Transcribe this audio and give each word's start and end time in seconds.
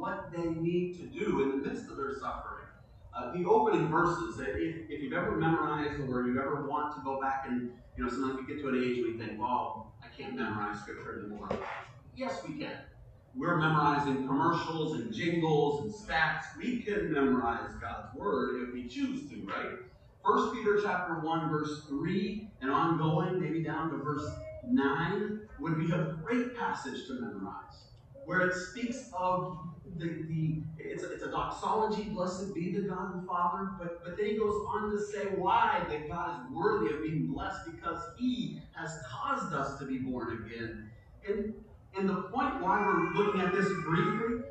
what 0.00 0.32
they 0.32 0.48
need 0.48 0.96
to 0.98 1.02
do 1.06 1.42
in 1.42 1.50
the 1.50 1.68
midst 1.68 1.90
of 1.90 1.96
their 1.98 2.14
suffering. 2.18 2.66
Uh, 3.14 3.32
the 3.32 3.44
opening 3.44 3.88
verses, 3.88 4.40
if, 4.40 4.90
if 4.90 5.02
you've 5.02 5.12
ever 5.12 5.32
memorized 5.32 6.00
or 6.08 6.26
you 6.26 6.40
ever 6.40 6.66
want 6.66 6.94
to 6.94 7.02
go 7.02 7.20
back 7.20 7.44
and, 7.48 7.70
you 7.96 8.04
know, 8.04 8.08
sometimes 8.08 8.38
we 8.40 8.54
get 8.54 8.62
to 8.62 8.68
an 8.68 8.76
age 8.76 9.04
we 9.04 9.18
think, 9.18 9.38
well, 9.38 9.92
I 10.02 10.06
can't 10.16 10.36
memorize 10.36 10.80
scripture 10.80 11.20
anymore. 11.20 11.48
Yes, 12.16 12.40
we 12.48 12.54
can. 12.54 12.78
We're 13.36 13.58
memorizing 13.58 14.26
commercials 14.26 14.94
and 14.94 15.12
jingles 15.12 15.84
and 15.84 15.92
stats. 15.92 16.44
We 16.56 16.80
can 16.80 17.12
memorize 17.12 17.74
God's 17.80 18.14
word 18.14 18.62
if 18.62 18.74
we 18.74 18.88
choose 18.88 19.28
to, 19.30 19.46
right? 19.46 19.78
First 20.24 20.54
Peter 20.54 20.80
chapter 20.82 21.20
1, 21.20 21.50
verse 21.50 21.84
3 21.88 22.48
and 22.62 22.70
ongoing, 22.70 23.40
maybe 23.40 23.62
down 23.62 23.90
to 23.90 23.96
verse 23.98 24.28
9, 24.68 25.40
would 25.60 25.78
be 25.78 25.92
a 25.92 26.16
great 26.22 26.56
passage 26.56 27.06
to 27.06 27.14
memorize, 27.14 27.88
where 28.24 28.40
it 28.40 28.54
speaks 28.54 29.10
of 29.12 29.58
the, 29.96 30.24
the 30.28 30.62
it's, 30.78 31.02
a, 31.02 31.12
it's 31.12 31.22
a 31.22 31.30
doxology, 31.30 32.04
blessed 32.04 32.54
be 32.54 32.72
the 32.72 32.82
God 32.82 33.14
and 33.14 33.26
Father, 33.26 33.70
but, 33.78 34.04
but 34.04 34.16
then 34.16 34.26
he 34.26 34.36
goes 34.36 34.64
on 34.68 34.90
to 34.90 35.00
say 35.00 35.26
why 35.36 35.84
that 35.88 36.08
God 36.08 36.40
is 36.40 36.52
worthy 36.54 36.94
of 36.94 37.02
being 37.02 37.26
blessed 37.26 37.60
because 37.72 38.02
he 38.18 38.60
has 38.72 38.98
caused 39.08 39.52
us 39.54 39.78
to 39.78 39.86
be 39.86 39.98
born 39.98 40.44
again. 40.44 40.90
And, 41.28 41.54
and 41.96 42.08
the 42.08 42.22
point 42.22 42.60
why 42.60 42.84
we're 42.84 43.10
looking 43.12 43.40
at 43.40 43.52
this 43.52 43.66
briefly 43.84 44.44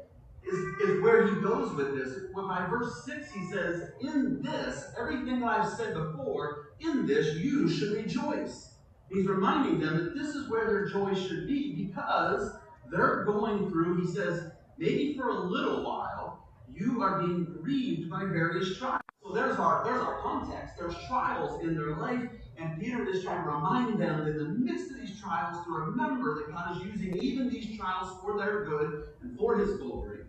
is, 0.44 0.60
is 0.82 1.02
where 1.02 1.28
he 1.28 1.42
goes 1.42 1.74
with 1.76 1.96
this. 1.96 2.14
Well, 2.34 2.48
by 2.48 2.66
verse 2.68 3.06
6, 3.06 3.32
he 3.32 3.46
says, 3.48 3.92
In 4.02 4.42
this, 4.42 4.92
everything 5.00 5.40
that 5.42 5.48
I've 5.48 5.70
said 5.74 5.94
before, 5.94 6.70
in 6.80 7.06
this 7.06 7.36
you 7.36 7.70
should 7.70 7.94
rejoice. 7.94 8.74
He's 9.12 9.26
reminding 9.26 9.80
them 9.80 9.98
that 9.98 10.16
this 10.16 10.36
is 10.36 10.50
where 10.50 10.68
their 10.68 10.88
joy 10.88 11.14
should 11.16 11.48
be 11.48 11.74
because 11.74 12.52
they're 12.92 13.24
going 13.26 13.70
through, 13.70 14.02
he 14.02 14.08
says, 14.08 14.52
maybe 14.80 15.14
for 15.16 15.30
a 15.30 15.40
little 15.40 15.84
while, 15.84 16.48
you 16.74 17.04
are 17.04 17.22
being 17.22 17.46
grieved 17.62 18.10
by 18.10 18.24
various 18.26 18.78
trials. 18.78 19.02
So 19.22 19.34
there's 19.34 19.60
our 19.60 19.84
there's 19.84 20.02
our 20.02 20.22
context. 20.22 20.76
There's 20.80 20.96
trials 21.08 21.62
in 21.62 21.76
their 21.76 21.96
life, 21.98 22.24
and 22.58 22.80
Peter 22.80 23.08
is 23.08 23.24
trying 23.24 23.44
to 23.44 23.50
remind 23.50 24.00
them 24.00 24.26
in 24.26 24.38
the 24.38 24.46
midst 24.46 24.90
of 24.92 25.00
these 25.00 25.20
trials 25.20 25.64
to 25.66 25.72
remember 25.72 26.36
that 26.36 26.54
God 26.54 26.78
is 26.78 26.84
using 26.84 27.18
even 27.18 27.50
these 27.50 27.78
trials 27.78 28.18
for 28.24 28.38
their 28.38 28.66
good 28.66 29.10
and 29.22 29.38
for 29.38 29.58
his 29.58 29.78
glory. 29.78 30.22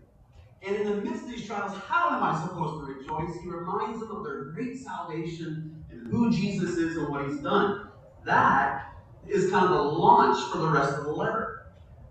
And 0.62 0.76
in 0.76 0.84
the 0.84 0.96
midst 0.96 1.22
of 1.24 1.30
these 1.30 1.46
trials, 1.46 1.74
how 1.86 2.10
am 2.10 2.22
I 2.22 2.42
supposed 2.42 2.84
to 2.84 2.92
rejoice? 2.92 3.40
He 3.42 3.48
reminds 3.48 4.00
them 4.00 4.10
of 4.10 4.24
their 4.24 4.44
great 4.46 4.76
salvation 4.76 5.84
and 5.90 6.06
who 6.08 6.30
Jesus 6.30 6.76
is 6.76 6.96
and 6.98 7.08
what 7.08 7.26
he's 7.26 7.38
done. 7.38 7.88
That 8.26 8.92
is 9.26 9.50
kind 9.50 9.64
of 9.64 9.70
the 9.70 9.82
launch 9.82 10.42
for 10.52 10.58
the 10.58 10.68
rest 10.68 10.92
of 10.98 11.04
the 11.04 11.12
letter. 11.12 11.59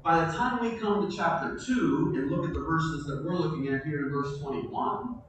By 0.04 0.26
the 0.26 0.32
time 0.32 0.62
we 0.62 0.78
come 0.80 1.10
to 1.10 1.16
chapter 1.16 1.58
2 1.58 2.14
and 2.16 2.32
look 2.32 2.48
at 2.48 2.54
the 2.54 2.62
verses 2.62 3.06
that 3.08 3.24
we're 3.24 3.36
looking 3.36 3.68
at 3.68 3.84
here 3.86 4.06
in 4.06 4.14
verse 4.14 4.40
21, 4.40 5.20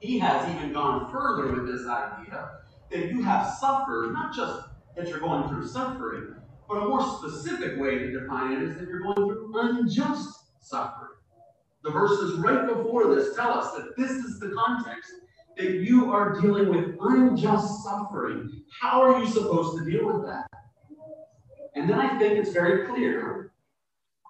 he 0.00 0.18
has 0.18 0.48
even 0.54 0.72
gone 0.72 1.12
further 1.12 1.52
with 1.52 1.66
this 1.66 1.86
idea 1.86 2.50
that 2.90 3.10
you 3.10 3.22
have 3.22 3.46
suffered, 3.54 4.12
not 4.12 4.34
just 4.34 4.68
that 4.96 5.08
you're 5.08 5.20
going 5.20 5.48
through 5.48 5.66
suffering, 5.66 6.34
but 6.66 6.76
a 6.76 6.88
more 6.88 7.02
specific 7.18 7.78
way 7.78 7.98
to 7.98 8.20
define 8.20 8.52
it 8.52 8.62
is 8.62 8.76
that 8.78 8.88
you're 8.88 9.02
going 9.02 9.16
through 9.16 9.52
unjust 9.54 10.46
suffering. 10.62 11.10
The 11.82 11.90
verses 11.90 12.38
right 12.38 12.66
before 12.66 13.14
this 13.14 13.36
tell 13.36 13.52
us 13.52 13.72
that 13.74 13.96
this 13.98 14.12
is 14.12 14.40
the 14.40 14.50
context 14.50 15.12
that 15.58 15.72
you 15.72 16.10
are 16.10 16.40
dealing 16.40 16.70
with 16.70 16.96
unjust 17.00 17.84
suffering. 17.84 18.62
How 18.80 19.02
are 19.02 19.20
you 19.20 19.26
supposed 19.26 19.78
to 19.78 19.84
deal 19.84 20.06
with 20.06 20.26
that? 20.26 20.46
And 21.74 21.88
then 21.88 22.00
I 22.00 22.18
think 22.18 22.38
it's 22.38 22.52
very 22.52 22.86
clear 22.86 23.49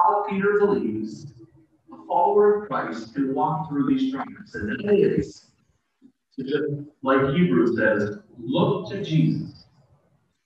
how 0.02 0.24
Peter 0.28 0.58
believes 0.58 1.32
a 1.92 2.06
follower 2.06 2.62
of 2.62 2.68
Christ 2.68 3.14
can 3.14 3.34
walk 3.34 3.68
through 3.68 3.88
these 3.88 4.12
trials. 4.12 4.54
And 4.54 4.70
that 4.70 4.94
is 4.94 5.50
to 6.36 6.44
just, 6.44 6.64
like 7.02 7.34
Hebrews 7.34 7.76
says, 7.76 8.18
look 8.38 8.90
to 8.90 9.04
Jesus. 9.04 9.66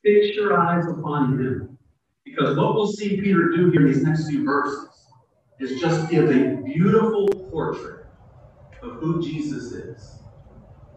Fix 0.03 0.37
your 0.37 0.59
eyes 0.59 0.87
upon 0.87 1.39
him. 1.39 1.79
Because 2.25 2.57
what 2.57 2.75
we'll 2.75 2.87
see 2.87 3.21
Peter 3.21 3.51
do 3.51 3.71
here 3.71 3.87
in 3.87 3.93
these 3.93 4.03
next 4.03 4.29
few 4.29 4.45
verses 4.45 4.89
is 5.61 5.81
just 5.81 6.11
give 6.11 6.31
a 6.31 6.57
beautiful 6.63 7.29
portrait 7.51 8.07
of 8.83 8.95
who 8.95 9.23
Jesus 9.23 9.73
is, 9.73 10.19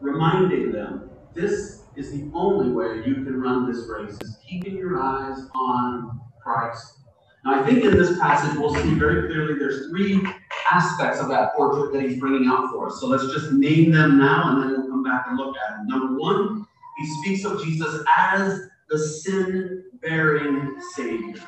reminding 0.01 0.71
them 0.71 1.09
this 1.33 1.83
is 1.95 2.11
the 2.11 2.29
only 2.33 2.71
way 2.71 3.07
you 3.07 3.15
can 3.15 3.39
run 3.39 3.71
this 3.71 3.87
race, 3.87 4.17
is 4.21 4.39
keeping 4.47 4.77
your 4.77 5.01
eyes 5.01 5.37
on 5.55 6.19
Christ. 6.41 7.01
Now, 7.45 7.61
I 7.61 7.65
think 7.65 7.83
in 7.83 7.91
this 7.91 8.19
passage 8.19 8.57
we'll 8.57 8.75
see 8.75 8.93
very 8.95 9.27
clearly 9.27 9.57
there's 9.57 9.89
three 9.89 10.25
aspects 10.71 11.19
of 11.19 11.29
that 11.29 11.53
portrait 11.55 11.93
that 11.93 12.01
he's 12.01 12.19
bringing 12.19 12.47
out 12.49 12.69
for 12.71 12.87
us. 12.87 12.99
So 12.99 13.07
let's 13.07 13.31
just 13.31 13.51
name 13.51 13.91
them 13.91 14.17
now 14.17 14.51
and 14.51 14.63
then 14.63 14.71
we'll 14.71 14.89
come 14.89 15.03
back 15.03 15.25
and 15.27 15.37
look 15.37 15.55
at 15.57 15.77
them. 15.77 15.87
Number 15.87 16.19
one, 16.19 16.65
he 16.97 17.07
speaks 17.21 17.45
of 17.45 17.63
Jesus 17.63 18.03
as 18.17 18.67
the 18.89 18.97
sin 18.97 19.83
bearing 20.01 20.75
Savior. 20.95 21.41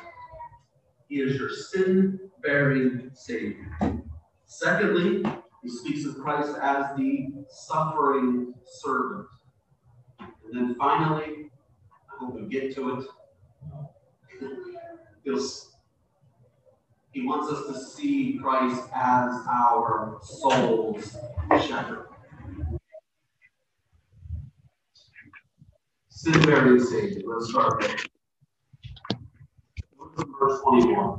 He 1.08 1.20
is 1.20 1.36
your 1.36 1.50
sin 1.50 2.20
bearing 2.42 3.10
Savior. 3.14 3.76
Secondly, 4.46 5.24
he 5.62 5.68
speaks 5.68 6.04
of 6.04 6.18
Christ 6.18 6.56
as 6.62 6.96
the 6.96 7.28
suffering 7.48 8.54
servant. 8.64 9.26
And 10.20 10.54
then 10.54 10.74
finally, 10.76 11.50
I 12.10 12.24
hope 12.24 12.34
we 12.34 12.48
get 12.48 12.74
to 12.76 13.06
it. 14.40 14.50
he 17.12 17.26
wants 17.26 17.52
us 17.52 17.66
to 17.66 17.84
see 17.92 18.38
Christ 18.40 18.82
as 18.94 19.34
our 19.48 20.18
soul's 20.22 21.16
shepherd. 21.66 22.06
Sin 26.08 26.40
bearing 26.42 26.78
Savior. 26.78 27.22
Let's 27.26 27.50
start. 27.50 27.84
Verse 30.38 30.60
21. 30.62 31.18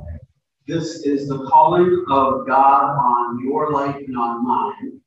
This 0.66 1.04
is 1.04 1.28
the 1.28 1.44
calling 1.46 2.04
of 2.08 2.46
God 2.46 2.96
on 2.96 3.44
your 3.44 3.72
life 3.72 3.96
and 3.96 4.16
on 4.16 4.46
mine. 4.46 5.00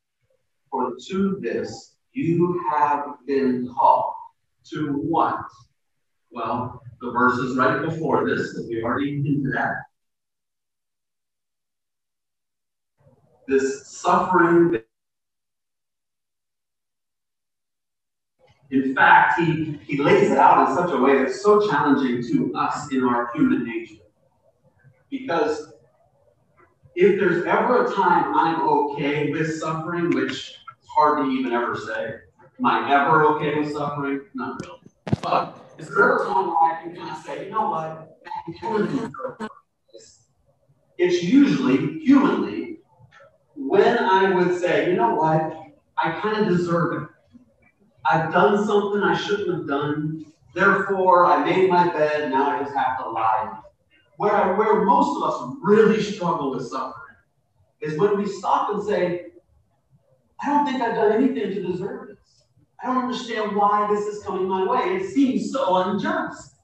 For 0.70 0.92
to 1.08 1.38
this 1.40 1.96
you 2.12 2.62
have 2.70 3.06
been 3.26 3.68
called. 3.76 4.12
To 4.72 4.92
what? 4.94 5.40
Well, 6.30 6.82
the 7.00 7.10
verses 7.12 7.56
right 7.56 7.82
before 7.82 8.28
this, 8.28 8.54
that 8.54 8.66
we 8.68 8.82
already 8.82 9.22
hinted 9.22 9.54
at. 9.54 9.74
This 13.48 13.86
suffering. 13.86 14.82
In 18.70 18.94
fact, 18.94 19.38
he, 19.38 19.78
he 19.86 20.02
lays 20.02 20.32
it 20.32 20.38
out 20.38 20.68
in 20.68 20.74
such 20.74 20.90
a 20.92 20.96
way 21.00 21.18
that's 21.18 21.40
so 21.40 21.68
challenging 21.68 22.22
to 22.32 22.52
us 22.56 22.92
in 22.92 23.04
our 23.04 23.30
human 23.32 23.64
nature. 23.64 24.02
Because 25.08 25.72
if 26.96 27.20
there's 27.20 27.44
ever 27.44 27.84
a 27.84 27.94
time 27.94 28.34
I'm 28.34 28.68
okay 28.68 29.30
with 29.30 29.54
suffering, 29.58 30.10
which 30.10 30.32
is 30.32 30.56
hard 30.96 31.24
to 31.24 31.30
even 31.30 31.52
ever 31.52 31.76
say, 31.76 32.14
am 32.58 32.66
I 32.66 32.92
ever 32.92 33.24
okay 33.36 33.60
with 33.60 33.72
suffering? 33.72 34.22
Not 34.34 34.60
really. 34.62 34.80
But 35.22 35.56
is 35.78 35.88
there 35.94 36.16
a 36.16 36.24
time 36.24 36.48
where 36.48 36.56
I 36.56 36.82
can 36.82 36.96
kind 36.96 37.10
of 37.10 37.22
say, 37.22 37.44
you 37.44 37.50
know 37.52 37.70
what? 37.70 38.18
It's 40.98 41.22
usually, 41.22 42.00
humanly, 42.00 42.65
when 43.56 43.98
I 43.98 44.32
would 44.34 44.60
say, 44.60 44.90
you 44.90 44.96
know 44.96 45.14
what? 45.14 45.52
I 45.98 46.12
kind 46.20 46.46
of 46.46 46.56
deserve 46.56 47.02
it. 47.02 47.08
I've 48.08 48.32
done 48.32 48.64
something 48.66 49.02
I 49.02 49.16
shouldn't 49.16 49.50
have 49.50 49.66
done. 49.66 50.26
Therefore, 50.54 51.26
I 51.26 51.44
made 51.44 51.68
my 51.68 51.88
bed. 51.92 52.30
Now 52.30 52.50
I 52.50 52.62
just 52.62 52.74
have 52.74 52.98
to 52.98 53.10
lie 53.10 53.60
where, 54.16 54.32
I, 54.34 54.56
where 54.56 54.84
most 54.84 55.16
of 55.16 55.22
us 55.22 55.56
really 55.62 56.02
struggle 56.02 56.50
with 56.50 56.66
suffering 56.66 57.16
is 57.80 57.98
when 57.98 58.16
we 58.16 58.26
stop 58.26 58.70
and 58.70 58.82
say, 58.82 59.26
I 60.40 60.46
don't 60.46 60.66
think 60.66 60.82
I've 60.82 60.94
done 60.94 61.12
anything 61.12 61.50
to 61.50 61.62
deserve 61.62 62.08
this. 62.08 62.44
I 62.82 62.86
don't 62.86 63.04
understand 63.04 63.56
why 63.56 63.86
this 63.90 64.06
is 64.06 64.22
coming 64.24 64.48
my 64.48 64.64
way. 64.66 64.96
It 64.96 65.10
seems 65.10 65.50
so 65.52 65.76
unjust. 65.76 66.56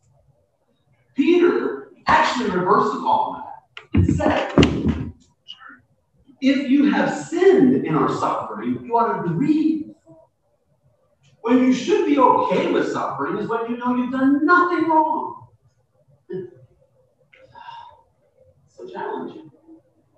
Peter 1.15 1.91
actually 2.07 2.51
reverses 2.51 3.03
all 3.05 3.45
that 3.45 3.99
and 3.99 4.15
said, 4.15 4.52
if 6.43 6.69
you 6.69 6.91
have 6.91 7.17
sinned 7.17 7.87
in 7.87 7.95
our 7.95 8.09
suffering, 8.09 8.85
you 8.85 8.99
ought 8.99 9.23
to 9.23 9.29
grieve. 9.29 9.95
When 11.43 11.59
you 11.59 11.73
should 11.73 12.05
be 12.05 12.19
okay 12.19 12.71
with 12.71 12.91
suffering 12.93 13.39
is 13.39 13.49
when 13.49 13.71
you 13.71 13.77
know 13.77 13.97
you've 13.97 14.13
done 14.13 14.45
nothing 14.45 14.89
wrong. 14.89 15.47
so 18.69 18.89
challenging. 18.89 19.51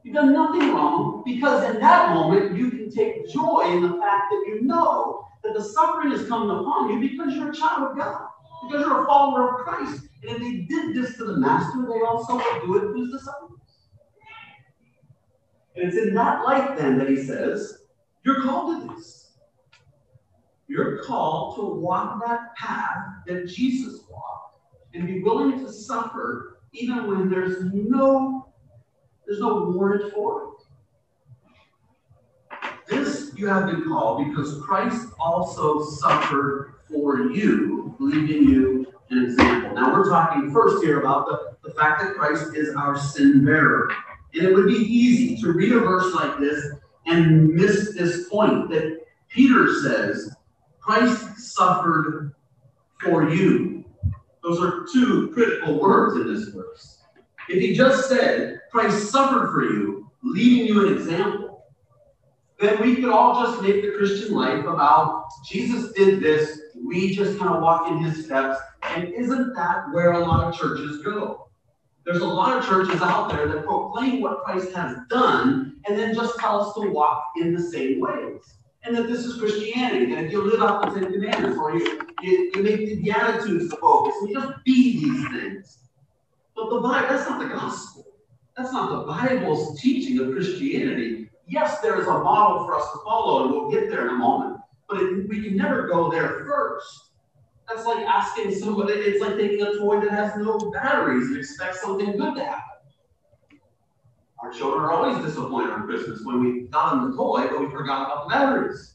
You've 0.02 0.14
done 0.14 0.32
nothing 0.32 0.72
wrong 0.72 1.22
because 1.26 1.74
in 1.74 1.80
that 1.80 2.14
moment 2.14 2.56
you 2.56 2.70
can 2.70 2.90
take 2.90 3.28
joy 3.30 3.74
in 3.74 3.82
the 3.82 3.98
fact 3.98 4.24
that 4.30 4.44
you 4.46 4.62
know 4.62 5.26
that 5.42 5.54
the 5.54 5.62
suffering 5.62 6.12
is 6.12 6.26
coming 6.26 6.50
upon 6.50 6.90
you 6.90 7.06
because 7.06 7.34
you're 7.34 7.50
a 7.50 7.54
child 7.54 7.90
of 7.90 7.98
God, 7.98 8.28
because 8.66 8.86
you're 8.86 9.02
a 9.02 9.06
follower 9.06 9.60
of 9.60 9.64
Christ. 9.66 10.04
And 10.22 10.30
if 10.30 10.38
they 10.38 10.74
did 10.74 10.94
this 10.94 11.18
to 11.18 11.24
the 11.24 11.36
master, 11.36 11.82
they 11.82 12.00
also 12.06 12.36
would 12.36 12.62
do 12.64 12.76
it 12.78 12.92
to 12.92 13.00
his 13.00 13.12
disciples. 13.12 13.43
And 15.74 15.88
it's 15.88 15.96
in 15.96 16.14
that 16.14 16.44
light 16.44 16.76
then 16.76 16.98
that 16.98 17.08
he 17.08 17.16
says, 17.16 17.78
You're 18.24 18.42
called 18.42 18.88
to 18.88 18.94
this. 18.94 19.32
You're 20.68 21.02
called 21.04 21.56
to 21.56 21.62
walk 21.62 22.24
that 22.26 22.54
path 22.56 23.04
that 23.26 23.46
Jesus 23.48 24.00
walked 24.10 24.58
and 24.94 25.06
be 25.06 25.22
willing 25.22 25.64
to 25.64 25.72
suffer 25.72 26.58
even 26.72 27.06
when 27.06 27.28
there's 27.28 27.62
no 27.72 28.52
there's 29.26 29.40
no 29.40 29.70
warrant 29.70 30.12
for 30.12 30.42
it. 30.42 30.50
This 32.88 33.32
you 33.36 33.46
have 33.46 33.66
been 33.66 33.84
called 33.84 34.26
because 34.28 34.60
Christ 34.62 35.08
also 35.18 35.82
suffered 35.82 36.74
for 36.88 37.30
you, 37.30 37.94
leaving 37.98 38.48
you 38.48 38.86
an 39.10 39.24
example. 39.24 39.74
Now 39.74 39.92
we're 39.92 40.08
talking 40.08 40.52
first 40.52 40.84
here 40.84 41.00
about 41.00 41.26
the, 41.26 41.68
the 41.68 41.74
fact 41.74 42.02
that 42.02 42.14
Christ 42.14 42.54
is 42.54 42.74
our 42.74 42.98
sin 42.98 43.44
bearer. 43.44 43.90
And 44.34 44.46
it 44.46 44.54
would 44.54 44.66
be 44.66 44.74
easy 44.74 45.40
to 45.42 45.52
read 45.52 45.72
a 45.72 45.80
verse 45.80 46.14
like 46.14 46.38
this 46.38 46.64
and 47.06 47.48
miss 47.50 47.94
this 47.94 48.28
point 48.28 48.68
that 48.70 49.00
Peter 49.28 49.72
says, 49.80 50.34
Christ 50.80 51.38
suffered 51.38 52.34
for 53.00 53.28
you. 53.30 53.84
Those 54.42 54.60
are 54.60 54.86
two 54.92 55.30
critical 55.32 55.80
words 55.80 56.16
in 56.16 56.32
this 56.32 56.48
verse. 56.48 57.02
If 57.48 57.60
he 57.60 57.74
just 57.74 58.08
said, 58.08 58.60
Christ 58.70 59.10
suffered 59.10 59.52
for 59.52 59.64
you, 59.64 60.10
leaving 60.22 60.66
you 60.66 60.86
an 60.86 60.94
example, 60.94 61.64
then 62.60 62.80
we 62.80 62.96
could 62.96 63.10
all 63.10 63.44
just 63.44 63.62
make 63.62 63.82
the 63.82 63.92
Christian 63.96 64.34
life 64.34 64.64
about 64.64 65.26
Jesus 65.46 65.92
did 65.92 66.20
this, 66.20 66.60
we 66.84 67.14
just 67.14 67.38
kind 67.38 67.54
of 67.54 67.62
walk 67.62 67.90
in 67.90 67.98
his 67.98 68.24
steps. 68.24 68.58
And 68.82 69.08
isn't 69.08 69.54
that 69.54 69.90
where 69.92 70.12
a 70.12 70.18
lot 70.18 70.44
of 70.44 70.58
churches 70.58 71.02
go? 71.02 71.48
There's 72.04 72.20
a 72.20 72.26
lot 72.26 72.58
of 72.58 72.66
churches 72.66 73.00
out 73.00 73.30
there 73.30 73.48
that 73.48 73.64
proclaim 73.64 74.20
what 74.20 74.44
Christ 74.44 74.72
has 74.74 74.96
done 75.08 75.80
and 75.86 75.98
then 75.98 76.14
just 76.14 76.38
tell 76.38 76.60
us 76.60 76.74
to 76.74 76.90
walk 76.90 77.24
in 77.40 77.54
the 77.54 77.62
same 77.62 78.00
ways. 78.00 78.42
And 78.82 78.94
that 78.94 79.06
this 79.06 79.24
is 79.24 79.40
Christianity. 79.40 80.12
And 80.14 80.26
if 80.26 80.32
you 80.32 80.42
live 80.42 80.62
out 80.62 80.92
the 80.92 81.00
Ten 81.00 81.10
Commandments 81.10 81.58
or 81.58 81.76
you, 81.76 82.00
you, 82.20 82.52
you 82.54 82.62
make 82.62 82.80
the 82.80 83.02
Beatitudes 83.02 83.70
the 83.70 83.76
focus 83.76 84.14
and 84.20 84.28
you 84.28 84.34
just 84.38 84.64
be 84.64 85.00
these 85.00 85.28
things. 85.28 85.78
But 86.54 86.68
the 86.68 86.80
Bible, 86.80 87.08
that's 87.08 87.28
not 87.28 87.40
the 87.40 87.48
gospel. 87.48 88.06
That's 88.56 88.72
not 88.72 88.90
the 88.90 89.06
Bible's 89.06 89.80
teaching 89.80 90.18
of 90.20 90.32
Christianity. 90.32 91.30
Yes, 91.46 91.80
there 91.80 92.00
is 92.00 92.06
a 92.06 92.12
model 92.12 92.66
for 92.66 92.76
us 92.76 92.90
to 92.92 92.98
follow, 93.04 93.44
and 93.44 93.52
we'll 93.52 93.70
get 93.70 93.90
there 93.90 94.06
in 94.06 94.14
a 94.14 94.18
moment. 94.18 94.60
But 94.88 95.00
it, 95.00 95.28
we 95.28 95.42
can 95.42 95.56
never 95.56 95.88
go 95.88 96.10
there 96.10 96.44
first. 96.46 97.03
That's 97.68 97.86
like 97.86 98.04
asking 98.06 98.54
somebody, 98.54 98.92
it's 98.92 99.20
like 99.20 99.36
taking 99.36 99.62
a 99.62 99.76
toy 99.78 100.00
that 100.00 100.10
has 100.10 100.36
no 100.36 100.70
batteries 100.70 101.28
and 101.28 101.38
expect 101.38 101.76
something 101.76 102.16
good 102.16 102.34
to 102.36 102.44
happen. 102.44 102.60
Our 104.40 104.52
children 104.52 104.82
are 104.82 104.92
always 104.92 105.24
disappointed 105.24 105.72
on 105.72 105.86
Christmas 105.86 106.20
when 106.22 106.44
we 106.44 106.62
got 106.68 106.90
them 106.90 107.10
the 107.10 107.16
toy, 107.16 107.46
but 107.48 107.60
we 107.60 107.70
forgot 107.70 108.06
about 108.06 108.28
the 108.28 108.34
batteries. 108.34 108.94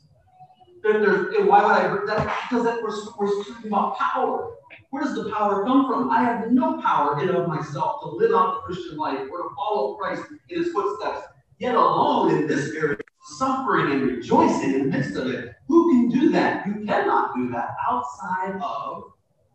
Then 0.83 1.01
there's, 1.01 1.35
and 1.35 1.47
why 1.47 1.63
would 1.63 1.71
I 1.71 2.05
that? 2.05 2.47
Because 2.49 2.65
that 2.65 2.81
we're, 2.83 2.95
we're 3.17 3.43
talking 3.43 3.67
about 3.67 3.97
power. 3.97 4.51
Where 4.91 5.03
does 5.03 5.15
the 5.15 5.29
power 5.31 5.65
come 5.65 5.87
from? 5.87 6.09
I 6.11 6.23
have 6.23 6.51
no 6.51 6.79
power 6.81 7.19
in 7.21 7.29
of 7.29 7.47
myself 7.47 8.01
to 8.01 8.09
live 8.09 8.31
out 8.31 8.55
the 8.55 8.73
Christian 8.73 8.97
life 8.97 9.19
or 9.31 9.49
to 9.49 9.55
follow 9.55 9.95
Christ 9.95 10.23
in 10.49 10.63
his 10.63 10.71
footsteps, 10.71 11.27
yet 11.57 11.75
alone 11.75 12.35
in 12.35 12.47
this 12.47 12.73
area 12.75 12.97
suffering 13.21 13.91
and 13.91 14.01
rejoicing 14.03 14.73
in 14.73 14.89
the 14.89 14.97
midst 14.97 15.15
of 15.15 15.27
it. 15.27 15.55
Who 15.67 15.91
can 15.91 16.19
do 16.19 16.29
that? 16.29 16.65
You 16.65 16.85
cannot 16.85 17.35
do 17.35 17.49
that 17.51 17.75
outside 17.87 18.59
of 18.61 19.03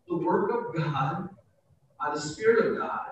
the 0.07 0.17
work 0.17 0.51
of 0.51 0.75
God, 0.75 1.29
by 1.99 2.13
the 2.13 2.19
Spirit 2.19 2.65
of 2.65 2.77
God, 2.77 3.07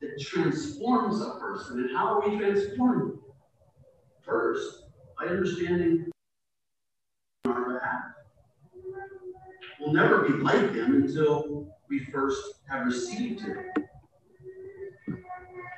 that 0.00 0.20
transforms 0.20 1.20
a 1.20 1.38
person. 1.38 1.78
And 1.78 1.96
how 1.96 2.14
are 2.14 2.28
we 2.28 2.38
transformed? 2.38 3.18
First, 4.22 4.84
by 5.18 5.26
understanding 5.26 6.10
our 7.46 7.72
behalf. 7.72 8.02
We'll 9.78 9.92
never 9.92 10.22
be 10.22 10.34
like 10.34 10.72
Him 10.72 10.94
until 10.94 11.68
we 11.88 12.00
first 12.00 12.42
have 12.68 12.86
received 12.86 13.42
Him. 13.42 13.58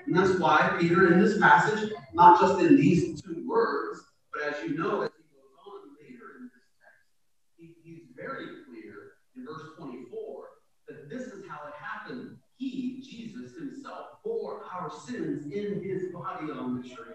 And 0.07 0.17
that's 0.17 0.39
why 0.39 0.77
Peter, 0.81 1.13
in 1.13 1.21
this 1.21 1.39
passage, 1.39 1.91
not 2.15 2.41
just 2.41 2.61
in 2.61 2.77
these 2.77 3.21
two 3.21 3.45
words, 3.47 4.06
but 4.37 4.55
as 4.55 4.63
you 4.63 4.77
know, 4.77 5.03
as 5.03 5.11
he 5.17 5.25
goes 5.33 5.57
on 5.67 5.97
later 6.03 6.37
in 6.39 6.51
this 6.53 6.67
text, 6.77 7.09
he, 7.57 7.75
he's 7.83 8.03
very 8.15 8.47
clear 8.67 9.17
in 9.35 9.47
verse 9.47 9.63
24 9.79 10.45
that 10.89 11.09
this 11.09 11.29
is 11.29 11.45
how 11.49 11.67
it 11.67 11.75
happened. 11.81 12.37
He, 12.59 13.03
Jesus 13.09 13.57
himself, 13.57 14.23
bore 14.25 14.63
our 14.73 14.91
sins 14.91 15.47
in 15.47 15.83
his 15.83 16.13
body 16.13 16.51
on 16.53 16.83
the 16.83 16.89
tree, 16.89 17.15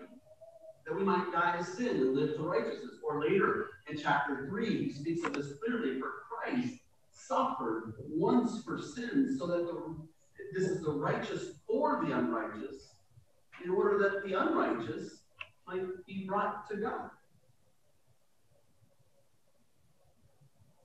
that 0.86 0.96
we 0.96 1.04
might 1.04 1.32
die 1.32 1.58
to 1.58 1.64
sin 1.64 1.90
and 1.90 2.16
live 2.16 2.36
to 2.38 2.44
righteousness. 2.44 2.96
Or 3.08 3.22
later 3.22 3.68
in 3.88 3.98
chapter 3.98 4.48
3, 4.50 4.86
he 4.86 4.92
speaks 4.92 5.24
of 5.24 5.34
this 5.34 5.54
clearly, 5.64 6.00
for 6.00 6.12
Christ 6.28 6.76
suffered 7.12 7.94
once 8.10 8.64
for 8.64 8.80
sins, 8.82 9.38
so 9.38 9.46
that 9.48 9.66
the, 9.66 9.96
this 10.54 10.70
is 10.70 10.82
the 10.82 10.92
righteous 10.92 11.52
for 11.68 12.04
the 12.04 12.18
unrighteous, 12.18 12.96
in 13.64 13.70
order 13.70 14.00
that 14.00 14.28
the 14.28 14.34
unrighteous 14.34 15.21
might 15.68 16.06
be 16.06 16.26
brought 16.28 16.70
to 16.70 16.78
God. 16.78 17.10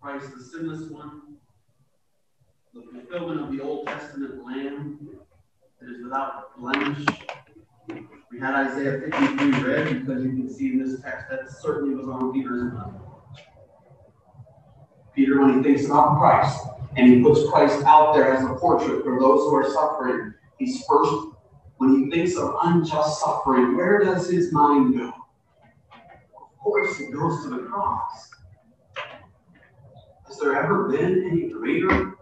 Christ, 0.00 0.30
the 0.36 0.44
sinless 0.44 0.90
one, 0.90 1.36
the 2.74 2.82
fulfillment 2.92 3.40
of 3.40 3.50
the 3.50 3.62
Old 3.62 3.86
Testament 3.86 4.44
Lamb 4.44 5.08
that 5.80 5.90
is 5.90 6.02
without 6.02 6.56
blemish. 6.58 7.04
We 8.30 8.38
had 8.40 8.54
Isaiah 8.54 9.00
53 9.00 9.62
read 9.62 10.06
because 10.06 10.22
you 10.22 10.30
can 10.30 10.52
see 10.52 10.72
in 10.72 10.78
this 10.78 11.00
text 11.00 11.26
that 11.30 11.50
certainly 11.50 11.94
was 11.94 12.08
on 12.08 12.32
Peter's 12.32 12.72
mind. 12.72 12.96
Peter, 15.14 15.40
when 15.40 15.56
he 15.56 15.62
thinks 15.62 15.86
about 15.86 16.18
Christ 16.18 16.60
and 16.96 17.08
he 17.08 17.22
puts 17.22 17.48
Christ 17.48 17.82
out 17.84 18.14
there 18.14 18.32
as 18.32 18.44
a 18.44 18.54
portrait 18.54 19.02
for 19.02 19.18
those 19.18 19.40
who 19.40 19.54
are 19.54 19.72
suffering, 19.72 20.34
he's 20.58 20.84
first 20.84 21.12
when 21.78 22.04
he 22.04 22.10
thinks 22.10 22.36
of 22.36 22.56
unjust 22.62 23.20
suffering, 23.20 23.76
where 23.76 24.02
does 24.02 24.30
his 24.30 24.52
mind 24.52 24.96
go? 24.96 25.08
Of 25.08 26.58
course, 26.58 27.00
it 27.00 27.12
goes 27.12 27.42
to 27.42 27.50
the 27.50 27.58
cross. 27.64 28.30
Has 30.26 30.38
there 30.38 30.56
ever 30.56 30.88
been 30.88 31.30
any 31.30 31.48
greater 31.48 32.14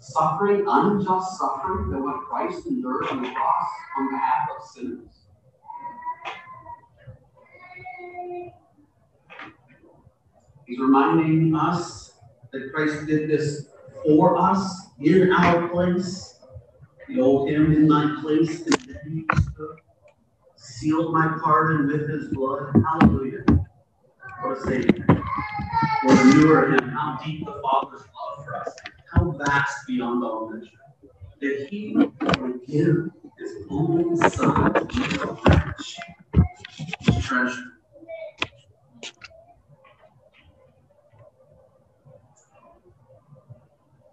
suffering, 0.00 0.64
unjust 0.68 1.38
suffering, 1.38 1.90
than 1.90 2.02
what 2.02 2.20
Christ 2.22 2.66
endured 2.66 3.06
on 3.10 3.22
the 3.22 3.30
cross 3.30 3.66
on 3.98 4.10
behalf 4.10 4.48
of 4.56 4.68
sinners? 4.68 5.08
He's 10.66 10.78
reminding 10.78 11.54
us 11.54 12.14
that 12.52 12.72
Christ 12.72 13.06
did 13.06 13.28
this 13.28 13.68
for 14.04 14.36
us 14.36 14.88
in 15.00 15.32
our 15.32 15.68
place 15.68 16.33
the 17.14 17.46
him 17.46 17.72
in 17.72 17.88
my 17.88 18.16
place 18.20 18.66
and 18.66 18.88
then 18.88 18.98
he 19.06 19.24
sealed 20.56 21.12
my 21.12 21.38
pardon 21.42 21.86
with 21.86 22.08
his 22.08 22.28
blood. 22.28 22.74
Hallelujah. 22.84 23.44
What 24.42 24.58
a 24.58 24.60
Savior. 24.62 25.06
What 26.02 26.18
a 26.18 26.24
newer 26.36 26.70
hymn. 26.72 26.88
How 26.88 27.18
deep 27.24 27.44
the 27.44 27.60
Father's 27.62 28.00
love 28.00 28.44
for 28.44 28.56
us. 28.56 28.74
How 29.12 29.30
vast 29.30 29.86
beyond 29.86 30.24
all 30.24 30.50
measure. 30.50 30.70
That 31.40 31.68
he 31.70 31.94
would 31.94 32.66
give 32.66 33.10
his 33.38 33.52
own 33.70 34.16
son 34.30 34.72
to 34.72 35.28
treasure. 37.20 37.64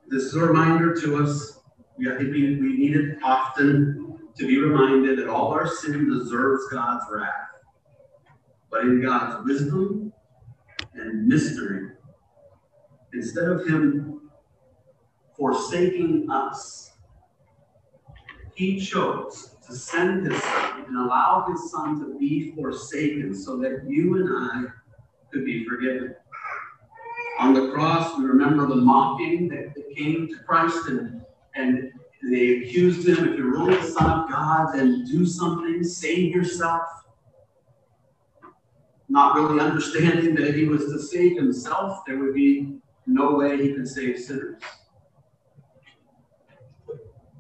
This 0.10 0.24
is 0.24 0.36
a 0.36 0.46
reminder 0.46 0.94
to 1.02 1.24
us 1.24 1.61
we, 2.02 2.12
I 2.12 2.18
think 2.18 2.32
we, 2.32 2.56
we 2.58 2.78
need 2.78 2.96
it 2.96 3.18
often 3.24 4.18
to 4.38 4.48
be 4.48 4.60
reminded 4.60 5.20
that 5.20 5.28
all 5.28 5.50
our 5.52 5.68
sin 5.68 6.10
deserves 6.10 6.64
God's 6.72 7.06
wrath. 7.12 7.32
But 8.70 8.82
in 8.82 9.02
God's 9.02 9.46
wisdom 9.46 10.12
and 10.94 11.28
mystery, 11.28 11.92
instead 13.14 13.48
of 13.48 13.68
Him 13.68 14.32
forsaking 15.38 16.30
us, 16.32 16.92
He 18.56 18.80
chose 18.80 19.56
to 19.68 19.76
send 19.76 20.26
His 20.26 20.42
Son 20.42 20.86
and 20.88 20.98
allow 20.98 21.46
His 21.52 21.72
Son 21.72 22.00
to 22.00 22.18
be 22.18 22.54
forsaken 22.56 23.36
so 23.36 23.58
that 23.58 23.84
you 23.88 24.16
and 24.18 24.30
I 24.34 24.64
could 25.32 25.46
be 25.46 25.66
forgiven. 25.66 26.16
On 27.40 27.54
the 27.54 27.72
cross, 27.72 28.18
we 28.18 28.26
remember 28.26 28.66
the 28.66 28.76
mocking 28.76 29.50
that 29.50 29.74
came 29.96 30.28
to 30.28 30.36
Christ 30.44 30.88
and 30.88 31.22
and 31.56 31.92
they 32.30 32.58
accused 32.58 33.08
him, 33.08 33.30
if 33.30 33.38
you're 33.38 33.52
really 33.52 33.76
the 33.76 33.84
Son 33.84 34.10
of 34.10 34.30
God, 34.30 34.74
then 34.74 35.06
do 35.06 35.26
something, 35.26 35.84
save 35.84 36.36
yourself. 36.36 36.84
Not 39.10 39.36
really 39.36 39.60
understanding 39.60 40.36
that 40.36 40.48
if 40.50 40.56
he 40.56 40.66
was 40.66 40.86
to 40.86 41.00
save 41.00 41.36
himself, 41.36 42.06
there 42.06 42.18
would 42.18 42.34
be 42.34 42.78
no 43.08 43.36
way 43.36 43.62
he 43.62 43.74
could 43.74 43.88
save 43.88 44.20
sinners. 44.20 44.62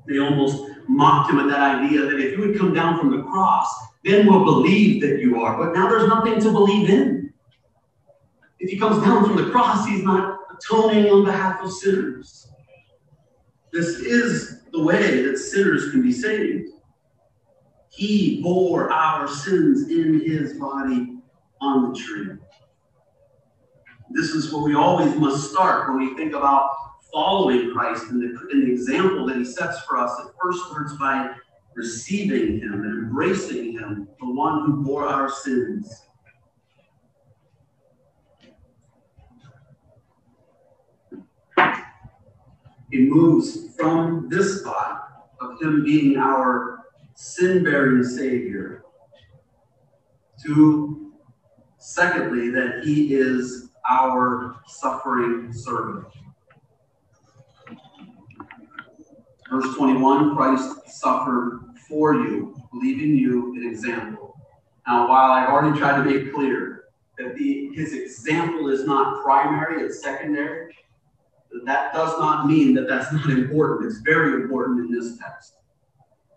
They 0.07 0.17
almost 0.17 0.65
mocked 0.89 1.31
him 1.31 1.39
at 1.39 1.49
that 1.49 1.83
idea 1.83 2.01
that 2.01 2.19
if 2.19 2.37
you 2.37 2.47
would 2.47 2.57
come 2.57 2.73
down 2.73 2.99
from 2.99 3.15
the 3.15 3.23
cross, 3.23 3.67
then 4.03 4.25
we'll 4.25 4.43
believe 4.43 5.01
that 5.01 5.19
you 5.19 5.39
are. 5.41 5.63
But 5.63 5.73
now 5.73 5.87
there's 5.87 6.07
nothing 6.07 6.41
to 6.41 6.51
believe 6.51 6.89
in. 6.89 7.31
If 8.59 8.71
he 8.71 8.77
comes 8.77 9.03
down 9.03 9.25
from 9.25 9.37
the 9.37 9.51
cross, 9.51 9.87
he's 9.87 10.03
not 10.03 10.39
atoning 10.51 11.09
on 11.11 11.23
behalf 11.23 11.63
of 11.63 11.71
sinners. 11.71 12.50
This 13.71 13.99
is 13.99 14.63
the 14.71 14.83
way 14.83 15.23
that 15.23 15.37
sinners 15.37 15.91
can 15.91 16.01
be 16.01 16.11
saved. 16.11 16.69
He 17.89 18.41
bore 18.41 18.91
our 18.91 19.27
sins 19.27 19.89
in 19.89 20.21
his 20.21 20.53
body 20.53 21.17
on 21.61 21.91
the 21.91 21.99
tree. 21.99 22.35
This 24.11 24.31
is 24.31 24.51
where 24.51 24.63
we 24.63 24.75
always 24.75 25.15
must 25.15 25.51
start 25.51 25.89
when 25.89 25.99
we 25.99 26.15
think 26.15 26.33
about 26.33 26.69
following 27.13 27.71
Christ 27.71 28.05
and 28.09 28.21
the, 28.21 28.39
and 28.51 28.67
the 28.67 28.71
example 28.71 29.25
that 29.27 29.37
he 29.37 29.45
sets 29.45 29.79
for 29.81 29.97
us. 29.97 30.11
It 30.19 30.31
first 30.41 30.65
starts 30.65 30.93
by 30.93 31.33
receiving 31.75 32.59
him 32.59 32.73
and 32.73 33.05
embracing 33.05 33.73
him, 33.73 34.07
the 34.19 34.31
one 34.31 34.65
who 34.65 34.83
bore 34.83 35.07
our 35.07 35.29
sins. 35.29 35.89
It 42.91 43.07
moves 43.07 43.73
from 43.75 44.27
this 44.29 44.63
thought 44.63 45.27
of 45.39 45.61
him 45.61 45.83
being 45.83 46.17
our 46.17 46.85
sin 47.15 47.63
bearing 47.63 48.03
Savior 48.03 48.83
to, 50.43 51.13
secondly, 51.77 52.49
that 52.49 52.83
he 52.83 53.13
is 53.13 53.69
our 53.89 54.55
suffering 54.67 55.53
servant. 55.53 56.05
Verse 59.49 59.75
21 59.75 60.35
Christ 60.35 60.89
suffered 60.89 61.59
for 61.87 62.15
you, 62.15 62.55
leaving 62.73 63.15
you 63.15 63.55
an 63.55 63.69
example. 63.69 64.35
Now, 64.87 65.07
while 65.07 65.31
I've 65.31 65.49
already 65.49 65.77
tried 65.77 66.03
to 66.03 66.09
make 66.09 66.33
clear 66.33 66.85
that 67.17 67.35
the, 67.35 67.69
his 67.73 67.93
example 67.93 68.69
is 68.69 68.85
not 68.85 69.21
primary, 69.23 69.83
it's 69.83 70.01
secondary, 70.01 70.73
that 71.65 71.93
does 71.93 72.17
not 72.19 72.47
mean 72.47 72.73
that 72.75 72.87
that's 72.87 73.11
not 73.11 73.29
important. 73.29 73.91
It's 73.91 74.01
very 74.01 74.41
important 74.41 74.79
in 74.79 74.91
this 74.91 75.17
text. 75.17 75.55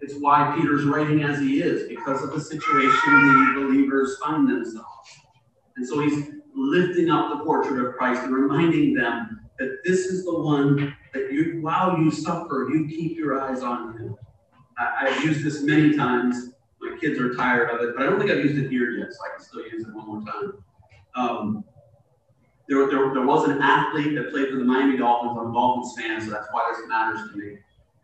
It's 0.01 0.15
why 0.21 0.55
Peter's 0.57 0.85
writing 0.85 1.23
as 1.23 1.39
he 1.39 1.63
is, 1.63 1.89
because 1.89 2.23
of 2.23 2.33
the 2.33 2.41
situation 2.41 3.55
the 3.55 3.61
believers 3.61 4.19
find 4.23 4.49
themselves. 4.49 5.09
And 5.77 5.87
so 5.87 6.01
he's 6.01 6.31
lifting 6.55 7.11
up 7.11 7.31
the 7.31 7.45
portrait 7.45 7.85
of 7.85 7.95
Christ 7.95 8.23
and 8.23 8.35
reminding 8.35 8.95
them 8.95 9.41
that 9.59 9.79
this 9.85 10.07
is 10.07 10.25
the 10.25 10.39
one 10.39 10.95
that 11.13 11.33
you, 11.33 11.59
while 11.61 11.99
you 11.99 12.11
suffer, 12.11 12.69
you 12.73 12.87
keep 12.89 13.17
your 13.17 13.41
eyes 13.41 13.63
on 13.63 13.97
him. 13.97 14.17
I, 14.77 15.11
have 15.11 15.25
used 15.25 15.45
this 15.45 15.63
many 15.63 15.97
times. 15.97 16.51
My 16.81 16.97
kids 16.99 17.19
are 17.21 17.33
tired 17.35 17.71
of 17.71 17.81
it, 17.81 17.95
but 17.97 18.05
I 18.05 18.11
don't 18.11 18.19
think 18.19 18.31
I've 18.31 18.45
used 18.45 18.59
it 18.59 18.69
here 18.69 18.91
yet, 18.91 19.13
so 19.13 19.19
I 19.25 19.37
can 19.37 19.45
still 19.45 19.65
use 19.67 19.87
it 19.87 19.95
one 19.95 20.07
more 20.07 20.23
time. 20.23 20.53
Um, 21.15 21.65
there, 22.69 22.89
there, 22.89 23.13
there 23.13 23.27
was 23.27 23.49
an 23.49 23.61
athlete 23.61 24.15
that 24.15 24.31
played 24.31 24.49
for 24.49 24.57
the 24.57 24.65
Miami 24.65 24.97
Dolphins. 24.97 25.37
I'm 25.39 25.51
a 25.51 25.53
Dolphins 25.53 25.95
fan, 25.97 26.21
so 26.21 26.31
that's 26.31 26.47
why 26.51 26.73
this 26.73 26.89
matters 26.89 27.31
to 27.31 27.37
me. 27.37 27.59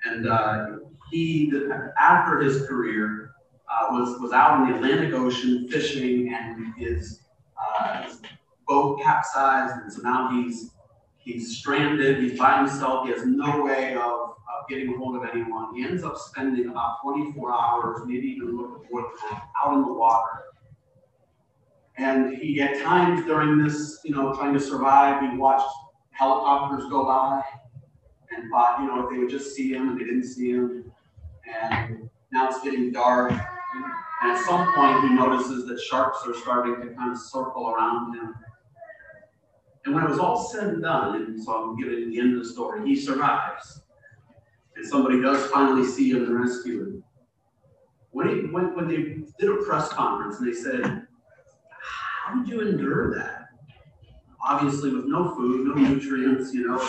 And 0.05 0.29
uh, 0.29 0.67
he, 1.11 1.53
after 1.99 2.41
his 2.41 2.67
career, 2.67 3.33
uh, 3.71 3.87
was 3.91 4.21
was 4.21 4.33
out 4.33 4.61
in 4.61 4.71
the 4.71 4.77
Atlantic 4.77 5.15
Ocean 5.15 5.69
fishing, 5.69 6.35
and 6.35 6.75
his, 6.77 7.21
uh, 7.57 8.03
his 8.03 8.21
boat 8.67 9.01
capsized, 9.01 9.75
and 9.83 9.93
so 9.93 10.03
now 10.03 10.31
he's 10.31 10.73
he's 11.19 11.59
stranded. 11.59 12.23
He's 12.23 12.39
by 12.39 12.59
himself. 12.59 13.07
He 13.07 13.13
has 13.13 13.25
no 13.25 13.63
way 13.63 13.95
of, 13.95 14.03
of 14.03 14.69
getting 14.69 14.93
a 14.93 14.99
hold 14.99 15.17
of 15.17 15.29
anyone. 15.31 15.75
He 15.75 15.85
ends 15.85 16.03
up 16.03 16.17
spending 16.17 16.69
about 16.69 16.97
24 17.03 17.53
hours, 17.53 18.01
maybe 18.07 18.27
even 18.27 18.49
a 18.49 18.51
little 18.51 18.79
bit 18.79 18.91
more 18.91 19.11
out 19.63 19.75
in 19.75 19.83
the 19.83 19.93
water 19.93 20.45
and 22.01 22.35
he, 22.39 22.63
at 22.63 22.83
times 22.83 23.27
during 23.27 23.63
this, 23.63 24.01
you 24.05 24.15
know, 24.15 24.35
trying 24.35 24.55
to 24.55 24.61
survive, 24.61 25.21
he 25.21 25.37
watched 25.37 25.69
helicopters 26.13 26.89
go 26.89 27.05
by 27.05 27.43
and 28.35 28.51
thought, 28.51 28.81
you 28.81 28.87
know, 28.87 29.05
if 29.05 29.11
they 29.11 29.19
would 29.19 29.29
just 29.29 29.55
see 29.55 29.75
him 29.75 29.91
and 29.91 30.01
they 30.01 30.05
didn't 30.05 30.25
see 30.25 30.51
him. 30.51 30.91
And 31.47 32.09
now 32.33 32.49
it's 32.49 32.63
getting 32.63 32.91
dark. 32.91 33.33
And 33.33 34.33
at 34.33 34.43
some 34.47 34.73
point, 34.75 35.11
he 35.11 35.15
notices 35.15 35.67
that 35.67 35.79
sharks 35.79 36.21
are 36.27 36.33
starting 36.35 36.81
to 36.81 36.95
kind 36.95 37.13
of 37.13 37.19
circle 37.19 37.69
around 37.69 38.15
him. 38.15 38.35
And 39.85 39.95
when 39.95 40.05
it 40.05 40.09
was 40.09 40.19
all 40.19 40.43
said 40.43 40.69
and 40.69 40.83
done, 40.83 41.17
and 41.17 41.43
so 41.43 41.53
I'm 41.53 41.77
giving 41.77 42.09
the 42.09 42.19
end 42.19 42.35
of 42.35 42.43
the 42.43 42.49
story, 42.49 42.87
he 42.89 42.97
survives. 42.97 43.83
And 44.75 44.87
somebody 44.87 45.21
does 45.21 45.51
finally 45.51 45.87
see 45.87 46.13
him 46.13 46.25
and 46.25 46.41
rescue 46.41 46.81
him. 46.81 47.05
When, 48.13 48.29
he, 48.29 48.35
when, 48.47 48.75
when 48.75 48.89
they 48.89 49.23
did 49.39 49.51
a 49.51 49.63
press 49.65 49.91
conference 49.91 50.39
and 50.39 50.49
they 50.49 50.57
said, 50.57 51.07
how 52.31 52.39
did 52.39 52.49
you 52.49 52.61
endure 52.61 53.13
that? 53.15 53.49
Obviously, 54.47 54.95
with 54.95 55.07
no 55.07 55.35
food, 55.35 55.67
no 55.67 55.75
nutrients, 55.75 56.55
you 56.55 56.67
know. 56.67 56.81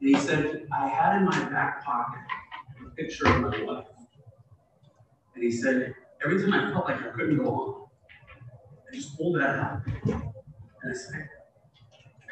And 0.00 0.08
he 0.08 0.14
said, 0.14 0.66
I 0.72 0.88
had 0.88 1.18
in 1.18 1.24
my 1.26 1.38
back 1.50 1.84
pocket 1.84 2.20
a 2.86 2.90
picture 2.90 3.26
of 3.26 3.40
my 3.42 3.62
wife. 3.64 3.86
And 5.34 5.44
he 5.44 5.50
said, 5.50 5.94
every 6.24 6.40
time 6.40 6.54
I 6.54 6.72
felt 6.72 6.86
like 6.86 7.02
I 7.02 7.10
couldn't 7.10 7.36
go 7.36 7.50
on, 7.50 7.86
I 8.90 8.96
just 8.96 9.16
pulled 9.16 9.36
that 9.36 9.56
out. 9.56 9.82
And 10.04 10.22
I 10.90 10.94
said, 10.94 11.28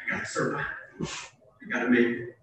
I 0.07 0.11
gotta 0.11 0.25
survive. 0.25 0.65
I 1.01 1.71
gotta 1.71 1.89
make 1.89 2.07
it. 2.07 2.37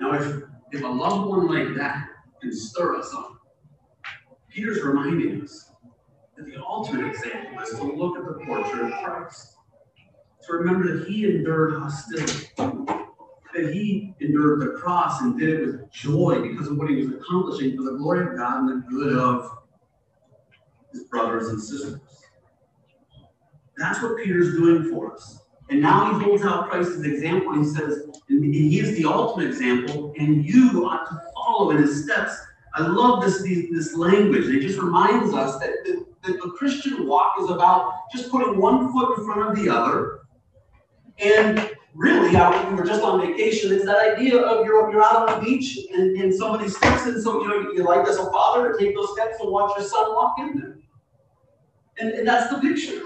Now, 0.00 0.14
if, 0.14 0.42
if 0.72 0.82
a 0.82 0.88
loved 0.88 1.28
one 1.28 1.46
like 1.46 1.76
that 1.76 2.08
can 2.40 2.54
stir 2.54 2.96
us 2.96 3.12
up, 3.14 3.34
Peter's 4.48 4.82
reminding 4.82 5.42
us 5.42 5.69
the 6.46 6.62
ultimate 6.64 7.08
example 7.08 7.60
is 7.60 7.70
to 7.78 7.84
look 7.84 8.16
at 8.16 8.24
the 8.24 8.44
portrait 8.44 8.92
of 8.92 9.04
Christ. 9.04 9.56
To 10.46 10.52
remember 10.54 10.96
that 10.96 11.08
he 11.08 11.26
endured 11.26 11.74
hostility, 11.74 12.48
that 12.56 13.72
he 13.72 14.14
endured 14.20 14.60
the 14.60 14.78
cross 14.78 15.20
and 15.20 15.38
did 15.38 15.48
it 15.50 15.66
with 15.66 15.90
joy 15.92 16.40
because 16.40 16.68
of 16.68 16.78
what 16.78 16.88
he 16.88 16.96
was 16.96 17.14
accomplishing 17.14 17.76
for 17.76 17.82
the 17.82 17.98
glory 17.98 18.26
of 18.26 18.36
God 18.36 18.60
and 18.60 18.68
the 18.68 18.86
good 18.88 19.16
of 19.18 19.58
his 20.92 21.04
brothers 21.04 21.48
and 21.48 21.60
sisters. 21.60 22.00
That's 23.76 24.02
what 24.02 24.16
Peter's 24.18 24.54
doing 24.54 24.90
for 24.90 25.14
us. 25.14 25.40
And 25.70 25.80
now 25.80 26.18
he 26.18 26.24
holds 26.24 26.42
out 26.42 26.68
Christ 26.68 26.90
as 26.90 26.96
an 26.98 27.12
example 27.12 27.52
and 27.52 27.64
he 27.64 27.70
says, 27.70 28.08
and 28.28 28.54
he 28.54 28.80
is 28.80 28.96
the 28.96 29.04
ultimate 29.04 29.48
example, 29.48 30.12
and 30.18 30.44
you 30.44 30.86
ought 30.86 31.08
to 31.08 31.20
follow 31.34 31.70
in 31.70 31.78
his 31.78 32.04
steps. 32.04 32.34
I 32.74 32.86
love 32.86 33.22
this, 33.22 33.42
this 33.42 33.96
language. 33.96 34.46
It 34.46 34.60
just 34.60 34.78
reminds 34.78 35.34
us 35.34 35.58
that, 35.58 36.04
that 36.24 36.40
the 36.40 36.50
Christian 36.50 37.06
walk 37.06 37.34
is 37.40 37.50
about 37.50 37.92
just 38.12 38.30
putting 38.30 38.58
one 38.58 38.92
foot 38.92 39.18
in 39.18 39.24
front 39.24 39.50
of 39.50 39.64
the 39.64 39.70
other. 39.70 40.20
And 41.18 41.70
really, 41.94 42.36
I, 42.36 42.68
we 42.68 42.74
were 42.74 42.84
just 42.84 43.02
on 43.02 43.20
vacation, 43.20 43.72
it's 43.72 43.84
that 43.84 44.16
idea 44.16 44.38
of 44.38 44.64
you're, 44.64 44.90
you're 44.90 45.02
out 45.02 45.28
on 45.28 45.40
the 45.40 45.44
beach 45.44 45.78
and, 45.92 46.16
and 46.16 46.34
somebody 46.34 46.68
steps 46.68 47.06
in, 47.06 47.20
so 47.20 47.42
you 47.42 47.48
know, 47.48 47.72
you 47.72 47.84
like 47.84 48.06
as 48.06 48.16
a 48.16 48.30
father 48.30 48.72
to 48.72 48.78
take 48.78 48.94
those 48.94 49.12
steps 49.12 49.36
and 49.40 49.50
watch 49.50 49.76
your 49.76 49.86
son 49.86 50.14
walk 50.14 50.36
in 50.38 50.58
there. 50.58 50.78
And, 51.98 52.10
and 52.10 52.28
that's 52.28 52.52
the 52.52 52.60
picture. 52.60 53.02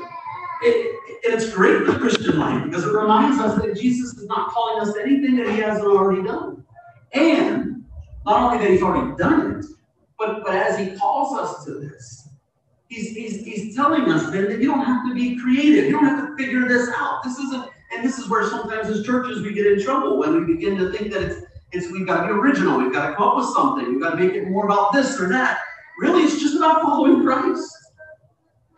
It, 0.62 1.24
and 1.24 1.34
it's 1.34 1.52
great 1.52 1.86
the 1.86 1.98
Christian 1.98 2.38
life 2.38 2.64
because 2.64 2.84
it 2.84 2.92
reminds 2.92 3.40
us 3.40 3.60
that 3.60 3.76
Jesus 3.76 4.14
is 4.14 4.26
not 4.26 4.50
calling 4.50 4.86
us 4.86 4.96
anything 4.96 5.36
that 5.36 5.48
he 5.50 5.58
hasn't 5.58 5.86
already 5.86 6.22
done. 6.22 6.64
And 7.12 7.84
not 8.24 8.42
only 8.42 8.58
that 8.58 8.70
he's 8.70 8.82
already 8.82 9.16
done 9.16 9.58
it, 9.58 9.66
but, 10.18 10.44
but 10.44 10.54
as 10.54 10.78
he 10.78 10.96
calls 10.96 11.36
us 11.38 11.64
to 11.64 11.74
this, 11.74 12.23
He's, 12.94 13.10
he's, 13.10 13.44
he's 13.44 13.74
telling 13.74 14.02
us 14.02 14.30
then 14.30 14.44
that 14.44 14.60
you 14.60 14.68
don't 14.68 14.84
have 14.84 15.04
to 15.08 15.14
be 15.14 15.36
creative. 15.36 15.86
You 15.86 15.92
don't 15.92 16.04
have 16.04 16.28
to 16.28 16.36
figure 16.36 16.68
this 16.68 16.88
out. 16.94 17.24
This 17.24 17.36
isn't, 17.38 17.68
and 17.92 18.04
this 18.04 18.18
is 18.18 18.28
where 18.28 18.48
sometimes 18.48 18.88
as 18.88 19.04
churches 19.04 19.42
we 19.42 19.52
get 19.52 19.66
in 19.66 19.82
trouble 19.82 20.16
when 20.16 20.32
we 20.34 20.54
begin 20.54 20.76
to 20.78 20.92
think 20.92 21.12
that 21.12 21.22
it's, 21.22 21.44
it's 21.72 21.90
we've 21.90 22.06
got 22.06 22.20
to 22.20 22.26
be 22.28 22.32
original. 22.32 22.78
We've 22.78 22.92
got 22.92 23.08
to 23.08 23.16
come 23.16 23.30
up 23.30 23.36
with 23.36 23.48
something. 23.48 23.92
We've 23.92 24.00
got 24.00 24.10
to 24.10 24.16
make 24.16 24.34
it 24.34 24.48
more 24.48 24.64
about 24.64 24.92
this 24.92 25.18
or 25.18 25.28
that. 25.30 25.58
Really, 25.98 26.22
it's 26.22 26.40
just 26.40 26.56
about 26.56 26.82
following 26.82 27.24
Christ. 27.24 27.68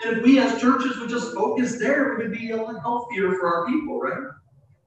And 0.02 0.16
if 0.16 0.24
we 0.24 0.38
as 0.38 0.58
churches 0.60 0.98
would 0.98 1.10
just 1.10 1.34
focus 1.34 1.78
there, 1.78 2.14
we 2.16 2.26
would 2.26 2.32
be 2.32 2.52
a 2.52 2.56
lot 2.56 2.80
healthier 2.80 3.32
for 3.32 3.54
our 3.54 3.66
people, 3.66 4.00
right? 4.00 4.30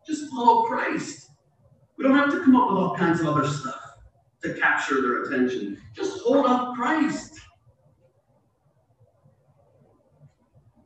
Just 0.07 0.27
follow 0.31 0.63
Christ. 0.63 1.29
We 1.98 2.03
don't 2.03 2.15
have 2.15 2.31
to 2.31 2.39
come 2.39 2.55
up 2.55 2.69
with 2.69 2.79
all 2.79 2.95
kinds 2.95 3.19
of 3.19 3.27
other 3.27 3.48
stuff 3.48 3.79
to 4.41 4.55
capture 4.55 5.01
their 5.01 5.24
attention. 5.24 5.79
Just 5.95 6.21
hold 6.21 6.48
up 6.48 6.74
Christ. 6.74 7.28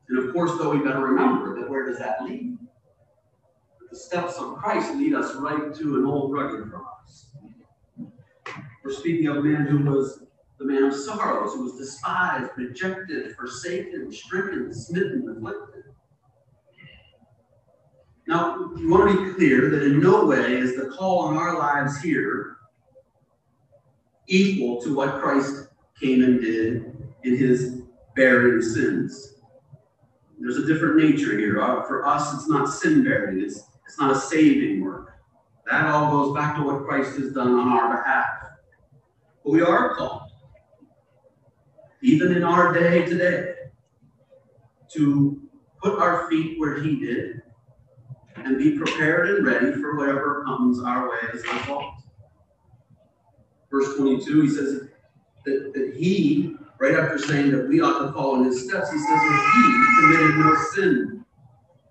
And 0.09 0.19
of 0.19 0.33
course, 0.33 0.51
though, 0.57 0.71
we 0.71 0.83
better 0.83 0.99
remember 0.99 1.59
that 1.59 1.69
where 1.69 1.85
does 1.85 1.99
that 1.99 2.23
lead? 2.23 2.57
The 3.89 3.97
steps 3.97 4.37
of 4.37 4.55
Christ 4.55 4.95
lead 4.95 5.13
us 5.13 5.35
right 5.35 5.73
to 5.75 5.97
an 5.97 6.05
old 6.05 6.33
rugged 6.33 6.71
cross. 6.71 7.31
We're 8.83 8.91
speaking 8.91 9.27
of 9.27 9.37
a 9.37 9.41
man 9.41 9.65
who 9.65 9.79
was 9.89 10.23
the 10.59 10.65
man 10.65 10.83
of 10.83 10.95
sorrows, 10.95 11.53
who 11.53 11.63
was 11.63 11.77
despised, 11.77 12.51
rejected, 12.57 13.35
forsaken, 13.35 14.11
stricken, 14.11 14.73
smitten, 14.73 15.29
afflicted. 15.29 15.83
Now, 18.27 18.71
we 18.73 18.87
want 18.87 19.11
to 19.11 19.25
be 19.25 19.33
clear 19.33 19.69
that 19.69 19.83
in 19.83 19.99
no 19.99 20.25
way 20.25 20.53
is 20.53 20.75
the 20.75 20.87
call 20.87 21.19
on 21.19 21.37
our 21.37 21.57
lives 21.57 22.01
here 22.01 22.57
equal 24.27 24.81
to 24.81 24.95
what 24.95 25.21
Christ 25.21 25.67
came 25.99 26.23
and 26.23 26.39
did 26.39 26.95
in 27.23 27.37
his 27.37 27.81
bearing 28.15 28.61
sins. 28.61 29.32
There's 30.43 30.57
a 30.57 30.65
different 30.65 30.97
nature 30.97 31.37
here. 31.37 31.61
Uh, 31.61 31.83
for 31.83 32.05
us, 32.05 32.33
it's 32.33 32.49
not 32.49 32.65
sin 32.65 33.01
bearing, 33.01 33.41
it's, 33.41 33.63
it's 33.85 33.97
not 33.97 34.11
a 34.11 34.19
saving 34.19 34.81
work. 34.81 35.13
That 35.65 35.85
all 35.85 36.11
goes 36.11 36.35
back 36.35 36.57
to 36.57 36.63
what 36.63 36.83
Christ 36.83 37.17
has 37.17 37.31
done 37.31 37.53
on 37.53 37.69
our 37.69 37.95
behalf. 37.95 38.25
But 39.41 39.51
we 39.51 39.61
are 39.61 39.95
called, 39.95 40.23
even 42.01 42.33
in 42.33 42.43
our 42.43 42.73
day 42.73 43.05
today, 43.05 43.53
to 44.95 45.41
put 45.81 45.97
our 45.99 46.29
feet 46.29 46.59
where 46.59 46.83
he 46.83 46.99
did 46.99 47.41
and 48.35 48.57
be 48.57 48.77
prepared 48.77 49.29
and 49.29 49.47
ready 49.47 49.71
for 49.71 49.95
whatever 49.95 50.43
comes 50.45 50.83
our 50.83 51.09
way 51.09 51.19
as 51.33 51.41
a 51.41 51.53
result. 51.53 51.85
Verse 53.71 53.95
22, 53.95 54.41
he 54.41 54.49
says 54.49 54.89
that, 55.45 55.73
that 55.73 55.93
he, 55.95 56.55
right 56.79 56.95
after 56.95 57.17
saying 57.17 57.51
that 57.51 57.67
we 57.67 57.81
ought 57.81 58.05
to 58.05 58.13
follow 58.13 58.35
in 58.35 58.45
his 58.45 58.65
steps, 58.65 58.91
he 58.91 58.97
says 58.97 59.07
that 59.07 59.51
he 59.55 60.01
committed 60.01 60.37
no 60.37 60.55
sin. 60.73 61.25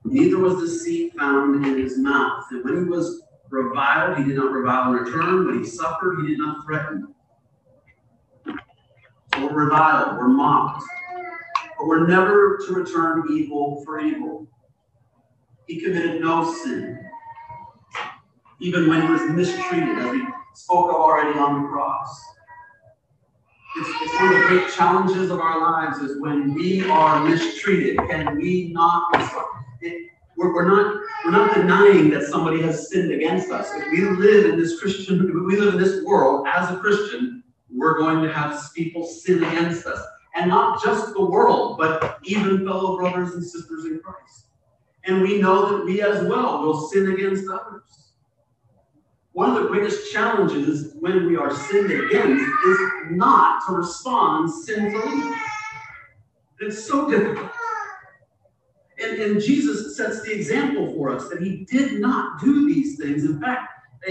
Neither 0.04 0.38
was 0.38 0.56
the 0.56 0.66
deceit 0.66 1.14
found 1.16 1.64
in 1.64 1.78
his 1.78 1.99
mouth. 1.99 2.44
And 2.50 2.64
when 2.64 2.76
he 2.76 2.85
was 2.85 3.23
reviled, 3.50 4.18
he 4.18 4.25
did 4.25 4.37
not 4.37 4.52
revile 4.52 4.92
in 4.92 5.04
return. 5.04 5.47
When 5.47 5.59
he 5.59 5.64
suffered, 5.64 6.23
he 6.23 6.28
did 6.28 6.38
not 6.38 6.64
threaten. 6.64 7.14
So 8.47 9.47
we're 9.47 9.64
reviled, 9.64 10.18
we're 10.18 10.28
mocked, 10.28 10.85
but 11.78 11.87
we're 11.87 12.06
never 12.06 12.59
to 12.66 12.73
return 12.75 13.25
evil 13.30 13.82
for 13.85 14.00
evil. 14.00 14.47
He 15.66 15.80
committed 15.80 16.21
no 16.21 16.52
sin, 16.52 16.99
even 18.61 18.88
when 18.88 19.02
he 19.02 19.09
was 19.09 19.23
mistreated, 19.30 19.99
as 19.99 20.11
we 20.11 20.26
spoke 20.54 20.90
of 20.90 20.97
already 20.97 21.38
on 21.38 21.62
the 21.62 21.68
cross. 21.68 22.23
It's, 23.75 23.88
it's 24.02 24.14
one 24.21 24.35
of 24.35 24.41
the 24.41 24.47
great 24.49 24.73
challenges 24.75 25.31
of 25.31 25.41
our 25.41 25.61
lives 25.61 25.99
is 25.99 26.21
when 26.21 26.52
we 26.52 26.88
are 26.91 27.26
mistreated. 27.26 27.97
Can 28.11 28.37
we 28.37 28.71
not 28.73 29.14
it, 29.81 30.11
we're, 30.37 30.55
we're, 30.55 30.69
not 30.69 31.00
we're 31.25 31.31
not 31.31 31.55
denying 31.55 32.11
that 32.11 32.25
somebody 32.25 32.61
has 32.62 32.91
sinned 32.91 33.12
against 33.12 33.50
us. 33.50 33.71
If 33.75 33.91
we 33.91 34.02
live 34.02 34.47
in 34.47 34.61
this 34.61 34.79
Christian, 34.79 35.47
we 35.47 35.57
live 35.57 35.75
in 35.75 35.81
this 35.81 36.05
world 36.05 36.47
as 36.47 36.71
a 36.71 36.76
Christian, 36.76 37.43
we're 37.71 37.99
going 37.99 38.23
to 38.23 38.33
have 38.33 38.61
people 38.75 39.07
sin 39.07 39.43
against 39.43 39.87
us. 39.87 40.05
And 40.35 40.50
not 40.50 40.83
just 40.83 41.14
the 41.14 41.25
world, 41.25 41.79
but 41.79 42.19
even 42.25 42.67
fellow 42.67 42.99
brothers 42.99 43.35
and 43.35 43.45
sisters 43.45 43.87
in 43.87 44.00
Christ. 44.00 44.47
And 45.05 45.23
we 45.23 45.41
know 45.41 45.79
that 45.79 45.85
we 45.85 46.02
as 46.02 46.23
well 46.25 46.62
will 46.62 46.88
sin 46.88 47.11
against 47.11 47.49
others. 47.49 48.01
One 49.33 49.57
of 49.57 49.62
the 49.62 49.69
greatest 49.69 50.12
challenges 50.12 50.95
when 51.01 51.27
we 51.27 51.37
are 51.37 51.55
sinned 51.55 51.91
against 51.91 52.45
is 52.67 52.79
not 53.11 53.62
to 53.67 53.73
respond 53.75 54.51
sinfully. 54.51 55.35
It's 56.61 56.85
so 56.85 57.11
difficult. 57.11 57.51
And, 59.03 59.21
and 59.21 59.41
Jesus 59.41 59.97
sets 59.97 60.23
the 60.23 60.33
example 60.33 60.93
for 60.95 61.11
us 61.11 61.29
that 61.31 61.43
he 61.43 61.65
did 61.65 61.99
not 61.99 62.41
do 62.41 62.73
these 62.73 62.99
things. 62.99 63.25
In 63.25 63.41
fact, 63.41 63.69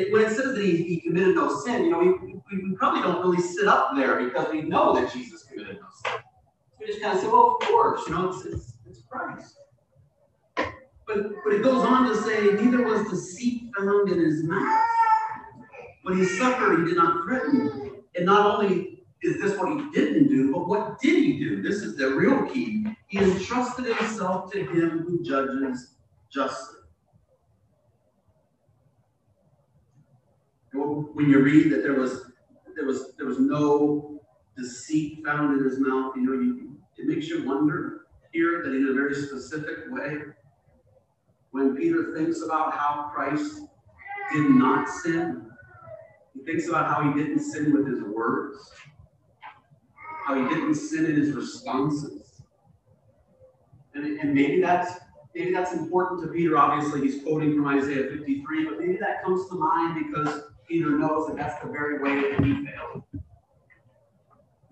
when 0.09 0.23
it 0.23 0.29
says 0.29 0.55
that 0.55 0.61
he, 0.61 0.77
he 0.77 0.99
committed 0.99 1.35
no 1.35 1.55
sin, 1.61 1.85
you 1.85 1.91
know, 1.91 1.99
we, 1.99 2.11
we, 2.13 2.69
we, 2.69 2.75
probably 2.75 3.01
don't 3.01 3.21
really 3.21 3.41
sit 3.41 3.67
up 3.67 3.91
there 3.95 4.23
because 4.23 4.51
we 4.51 4.63
know 4.63 4.95
that 4.95 5.13
Jesus 5.13 5.43
committed 5.43 5.77
no 5.79 5.87
sin. 6.03 6.19
We 6.79 6.87
just 6.87 7.01
kind 7.01 7.15
of 7.15 7.23
say, 7.23 7.27
well, 7.27 7.57
of 7.61 7.67
course, 7.67 8.01
you 8.07 8.15
know, 8.15 8.29
it's, 8.29 8.45
it's, 8.45 8.73
it's 8.89 9.01
Christ. 9.09 9.57
But, 10.55 11.43
but 11.43 11.53
it 11.53 11.61
goes 11.61 11.85
on 11.85 12.09
to 12.09 12.15
say, 12.23 12.41
neither 12.53 12.83
was 12.83 13.09
deceit 13.09 13.69
found 13.77 14.09
in 14.09 14.19
his 14.19 14.43
mouth. 14.43 14.81
When 16.03 16.17
he 16.17 16.25
suffered, 16.25 16.79
he 16.79 16.85
did 16.85 16.97
not 16.97 17.23
threaten. 17.23 18.03
And 18.15 18.25
not 18.25 18.45
only 18.45 19.03
is 19.21 19.39
this 19.39 19.57
what 19.57 19.69
he 19.69 19.89
didn't 19.91 20.29
do, 20.29 20.51
but 20.51 20.67
what 20.67 20.99
did 20.99 21.23
he 21.23 21.37
do? 21.37 21.61
This 21.61 21.77
is 21.77 21.95
the 21.95 22.15
real 22.15 22.45
key. 22.47 22.85
He 23.07 23.19
entrusted 23.19 23.85
himself 23.85 24.51
to 24.51 24.59
him 24.59 25.03
who 25.05 25.23
judges 25.23 25.95
justly. 26.31 26.79
When 30.73 31.29
you 31.29 31.39
read 31.39 31.71
that 31.71 31.83
there 31.83 31.93
was 31.93 32.31
there 32.75 32.85
was 32.85 33.13
there 33.17 33.27
was 33.27 33.37
no 33.39 34.21
deceit 34.57 35.23
found 35.23 35.59
in 35.59 35.63
his 35.63 35.79
mouth, 35.79 36.13
you 36.15 36.21
know, 36.23 36.33
you, 36.33 36.77
it 36.97 37.05
makes 37.05 37.27
you 37.27 37.45
wonder 37.45 38.07
here 38.31 38.63
that 38.63 38.73
in 38.73 38.87
a 38.87 38.93
very 38.93 39.13
specific 39.13 39.89
way, 39.89 40.17
when 41.51 41.75
Peter 41.75 42.13
thinks 42.15 42.41
about 42.41 42.73
how 42.73 43.11
Christ 43.13 43.61
did 44.31 44.49
not 44.49 44.87
sin, 44.87 45.50
he 46.33 46.43
thinks 46.43 46.67
about 46.67 46.87
how 46.87 47.01
he 47.11 47.21
didn't 47.21 47.39
sin 47.39 47.73
with 47.73 47.87
his 47.87 48.01
words, 48.03 48.57
how 50.25 50.35
he 50.35 50.53
didn't 50.53 50.75
sin 50.75 51.05
in 51.05 51.15
his 51.15 51.33
responses. 51.33 52.41
And, 53.93 54.19
and 54.19 54.33
maybe 54.33 54.61
that's 54.61 54.99
maybe 55.35 55.51
that's 55.53 55.73
important 55.73 56.21
to 56.23 56.27
Peter. 56.29 56.57
Obviously, 56.57 57.01
he's 57.01 57.23
quoting 57.23 57.55
from 57.55 57.67
Isaiah 57.67 58.09
53, 58.09 58.65
but 58.65 58.79
maybe 58.79 58.97
that 58.97 59.23
comes 59.23 59.49
to 59.49 59.55
mind 59.55 60.05
because 60.05 60.43
Peter 60.67 60.97
knows 60.97 61.27
that 61.27 61.35
that's 61.35 61.61
the 61.63 61.69
very 61.69 62.01
way 62.01 62.31
that 62.31 62.43
he 62.43 62.65
failed. 62.65 63.03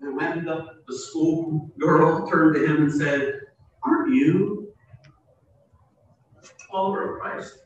And 0.00 0.16
when 0.16 0.44
the, 0.44 0.76
the 0.88 0.96
school 0.96 1.70
girl 1.78 2.28
turned 2.30 2.54
to 2.54 2.64
him 2.64 2.84
and 2.84 2.92
said, 2.92 3.40
Aren't 3.82 4.14
you 4.14 4.72
follower 6.70 7.14
of 7.14 7.20
Christ? 7.20 7.58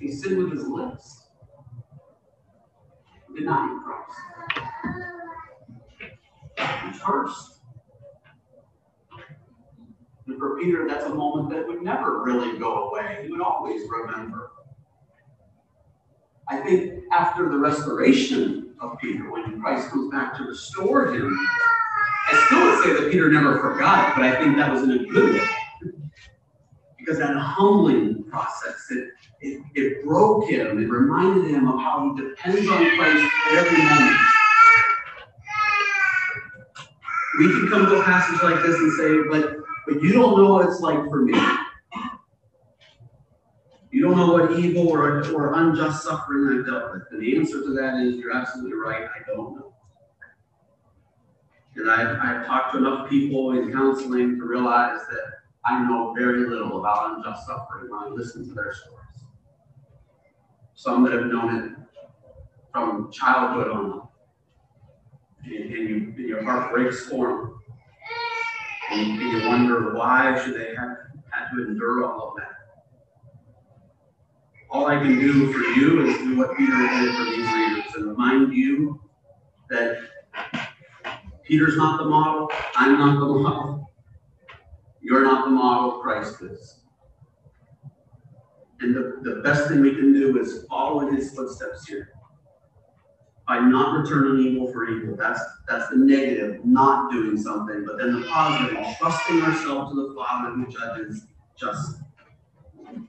He 0.00 0.10
sinned 0.10 0.38
with 0.38 0.52
his 0.52 0.66
lips, 0.66 1.26
denying 3.36 3.80
Christ. 3.84 4.18
He 6.56 6.98
cursed. 6.98 7.58
And 10.26 10.38
for 10.38 10.58
Peter, 10.58 10.88
that's 10.88 11.04
a 11.04 11.14
moment 11.14 11.50
that 11.50 11.66
would 11.66 11.82
never 11.82 12.22
really 12.22 12.58
go 12.58 12.88
away. 12.88 13.20
He 13.24 13.30
would 13.30 13.42
always 13.42 13.82
remember. 13.90 14.52
I 16.48 16.60
think 16.60 17.04
after 17.12 17.48
the 17.48 17.58
restoration 17.58 18.74
of 18.80 18.98
Peter, 18.98 19.30
when 19.30 19.60
Christ 19.60 19.90
comes 19.90 20.10
back 20.10 20.36
to 20.38 20.44
restore 20.44 21.14
him, 21.14 21.38
I 22.28 22.44
still 22.46 22.64
would 22.64 22.84
say 22.84 23.02
that 23.02 23.12
Peter 23.12 23.30
never 23.30 23.58
forgot 23.58 24.08
it, 24.08 24.14
but 24.16 24.24
I 24.24 24.36
think 24.42 24.56
that 24.56 24.72
was 24.72 24.82
in 24.82 24.92
a 24.92 25.04
good 25.04 25.34
way. 25.34 25.48
Because 26.98 27.18
that 27.18 27.36
humbling 27.36 28.24
process, 28.24 28.86
it, 28.90 29.10
it, 29.40 29.62
it 29.74 30.04
broke 30.04 30.48
him, 30.48 30.82
it 30.82 30.88
reminded 30.88 31.50
him 31.50 31.68
of 31.68 31.80
how 31.80 32.14
he 32.14 32.22
depends 32.22 32.68
on 32.68 32.96
Christ 32.96 33.32
every 33.52 33.78
moment. 33.78 34.16
We 37.38 37.46
can 37.46 37.68
come 37.70 37.86
to 37.86 38.00
a 38.00 38.04
passage 38.04 38.42
like 38.42 38.62
this 38.62 38.76
and 38.76 38.92
say, 38.92 39.28
but, 39.30 39.56
but 39.86 40.02
you 40.02 40.12
don't 40.12 40.36
know 40.36 40.52
what 40.52 40.68
it's 40.68 40.80
like 40.80 40.98
for 41.08 41.22
me. 41.22 41.32
You 43.90 44.02
don't 44.02 44.16
know 44.16 44.32
what 44.32 44.58
evil 44.58 44.88
or, 44.88 45.24
or 45.32 45.54
unjust 45.54 46.04
suffering 46.04 46.58
I've 46.58 46.66
dealt 46.66 46.92
with. 46.92 47.02
And 47.10 47.22
the 47.22 47.36
answer 47.36 47.62
to 47.62 47.72
that 47.74 48.02
is 48.02 48.16
you're 48.16 48.32
absolutely 48.32 48.76
right, 48.76 49.04
I 49.04 49.26
don't 49.26 49.56
know. 49.56 49.74
And 51.76 51.90
I've, 51.90 52.18
I've 52.18 52.46
talked 52.46 52.72
to 52.72 52.78
enough 52.78 53.08
people 53.08 53.52
in 53.52 53.72
counseling 53.72 54.38
to 54.38 54.44
realize 54.44 55.00
that 55.10 55.32
I 55.64 55.82
know 55.82 56.12
very 56.16 56.46
little 56.46 56.80
about 56.80 57.16
unjust 57.16 57.46
suffering 57.46 57.90
when 57.90 58.00
I 58.00 58.08
listen 58.08 58.46
to 58.48 58.54
their 58.54 58.74
stories. 58.74 58.99
Some 60.80 61.04
that 61.04 61.12
have 61.12 61.26
known 61.26 61.56
it 61.56 61.72
from 62.72 63.12
childhood 63.12 63.70
on, 63.70 64.08
and, 65.44 65.54
and, 65.54 65.90
you, 65.90 66.14
and 66.16 66.26
your 66.26 66.42
heart 66.42 66.72
breaks 66.72 67.06
for 67.06 67.28
them. 67.28 67.60
And, 68.90 69.20
and 69.20 69.30
you 69.42 69.46
wonder 69.46 69.94
why 69.94 70.42
should 70.42 70.54
they 70.54 70.74
have 70.74 70.96
had 71.28 71.50
to 71.54 71.66
endure 71.66 72.06
all 72.06 72.30
of 72.30 72.36
that. 72.38 72.52
All 74.70 74.86
I 74.86 74.98
can 74.98 75.20
do 75.20 75.52
for 75.52 75.58
you 75.58 76.06
is 76.06 76.16
do 76.16 76.38
what 76.38 76.56
Peter 76.56 76.72
did 76.72 77.14
for 77.14 77.24
these 77.24 77.52
readers 77.52 77.94
and 77.96 78.06
remind 78.06 78.54
you 78.54 79.02
that 79.68 79.98
Peter's 81.42 81.76
not 81.76 81.98
the 81.98 82.08
model. 82.08 82.50
I'm 82.74 82.98
not 82.98 83.20
the 83.20 83.26
model. 83.26 83.92
You're 85.02 85.24
not 85.24 85.44
the 85.44 85.50
model. 85.50 86.00
Christ 86.00 86.40
is. 86.40 86.79
And 88.80 88.94
the, 88.94 89.18
the 89.22 89.42
best 89.42 89.68
thing 89.68 89.80
we 89.80 89.94
can 89.94 90.12
do 90.12 90.40
is 90.40 90.64
follow 90.68 91.06
in 91.06 91.14
his 91.14 91.34
footsteps 91.34 91.86
here 91.86 92.12
by 93.46 93.58
not 93.58 93.98
returning 93.98 94.46
evil 94.46 94.72
for 94.72 94.88
evil. 94.88 95.16
That's 95.16 95.40
that's 95.68 95.90
the 95.90 95.96
negative, 95.96 96.64
not 96.64 97.10
doing 97.10 97.36
something. 97.36 97.84
But 97.84 97.98
then 97.98 98.20
the 98.20 98.26
positive, 98.26 98.78
trusting 98.98 99.42
ourselves 99.42 99.92
to 99.92 100.08
the 100.08 100.14
Father 100.14 100.50
who 100.50 100.66
judges 100.66 101.26
justly. 101.58 102.00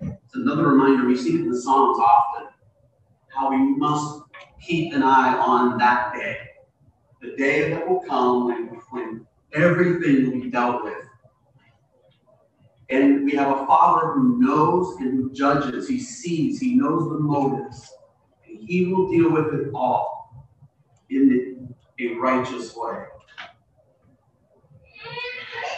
It's 0.02 0.36
another 0.36 0.68
reminder. 0.68 1.08
We 1.08 1.16
see 1.16 1.36
it 1.36 1.42
in 1.42 1.50
the 1.50 1.60
Psalms 1.60 2.00
often 2.00 2.48
how 3.28 3.50
we 3.50 3.58
must 3.58 4.24
keep 4.62 4.94
an 4.94 5.04
eye 5.04 5.38
on 5.38 5.78
that 5.78 6.14
day 6.14 6.38
the 7.22 7.36
day 7.36 7.70
that 7.70 7.88
will 7.88 8.00
come 8.02 8.46
when, 8.48 8.82
when 8.90 9.28
everything 9.54 10.26
will 10.26 10.42
be 10.42 10.50
dealt 10.50 10.84
with. 10.84 10.98
And 12.92 13.24
we 13.26 13.32
have 13.34 13.62
a 13.62 13.66
Father 13.66 14.12
who 14.14 14.40
knows 14.40 14.98
and 14.98 15.14
who 15.14 15.32
judges. 15.32 15.88
He 15.88 16.00
sees, 16.00 16.60
he 16.60 16.76
knows 16.76 17.10
the 17.10 17.20
motives. 17.20 17.90
And 18.48 18.60
he 18.68 18.88
will 18.88 19.10
deal 19.10 19.32
with 19.32 19.54
it 19.54 19.72
all 19.74 20.46
in 21.10 21.74
a 22.00 22.08
righteous 22.16 22.76
way. 22.76 23.06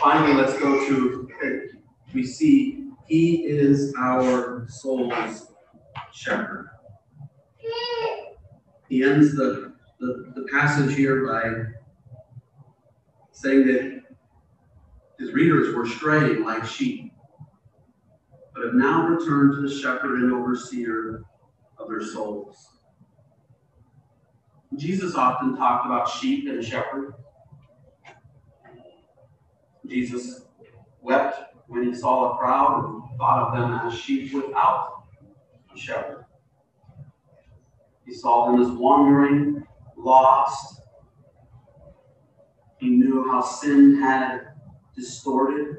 Finally, 0.01 0.33
let's 0.33 0.59
go 0.59 0.87
to 0.87 1.23
we 2.13 2.23
see 2.23 2.89
he 3.07 3.45
is 3.45 3.93
our 3.97 4.67
soul's 4.69 5.51
shepherd. 6.11 6.69
He 8.87 9.03
ends 9.03 9.35
the, 9.35 9.73
the, 9.99 10.31
the 10.35 10.47
passage 10.51 10.95
here 10.95 11.25
by 11.25 11.71
saying 13.31 13.65
that 13.67 14.02
his 15.23 15.33
readers 15.33 15.73
were 15.73 15.87
straying 15.87 16.43
like 16.43 16.65
sheep, 16.65 17.13
but 18.53 18.65
have 18.65 18.73
now 18.73 19.07
returned 19.07 19.53
to 19.53 19.61
the 19.61 19.73
shepherd 19.73 20.21
and 20.21 20.33
overseer 20.33 21.23
of 21.77 21.87
their 21.87 22.03
souls. 22.03 22.67
Jesus 24.75 25.15
often 25.15 25.55
talked 25.55 25.85
about 25.85 26.09
sheep 26.09 26.49
and 26.49 26.61
shepherd. 26.61 27.13
Jesus 29.87 30.41
wept 31.01 31.55
when 31.67 31.83
he 31.83 31.95
saw 31.95 32.33
a 32.33 32.37
crowd 32.37 32.83
and 32.83 33.17
thought 33.17 33.47
of 33.47 33.53
them 33.53 33.87
as 33.87 33.97
sheep 33.97 34.33
without 34.33 35.03
a 35.73 35.79
shepherd. 35.79 36.25
He 38.05 38.13
saw 38.13 38.51
them 38.51 38.61
as 38.61 38.69
wandering, 38.71 39.63
lost. 39.95 40.81
He 42.77 42.89
knew 42.89 43.25
how 43.31 43.39
sin 43.39 44.01
had 44.01 44.52
distorted. 44.95 45.77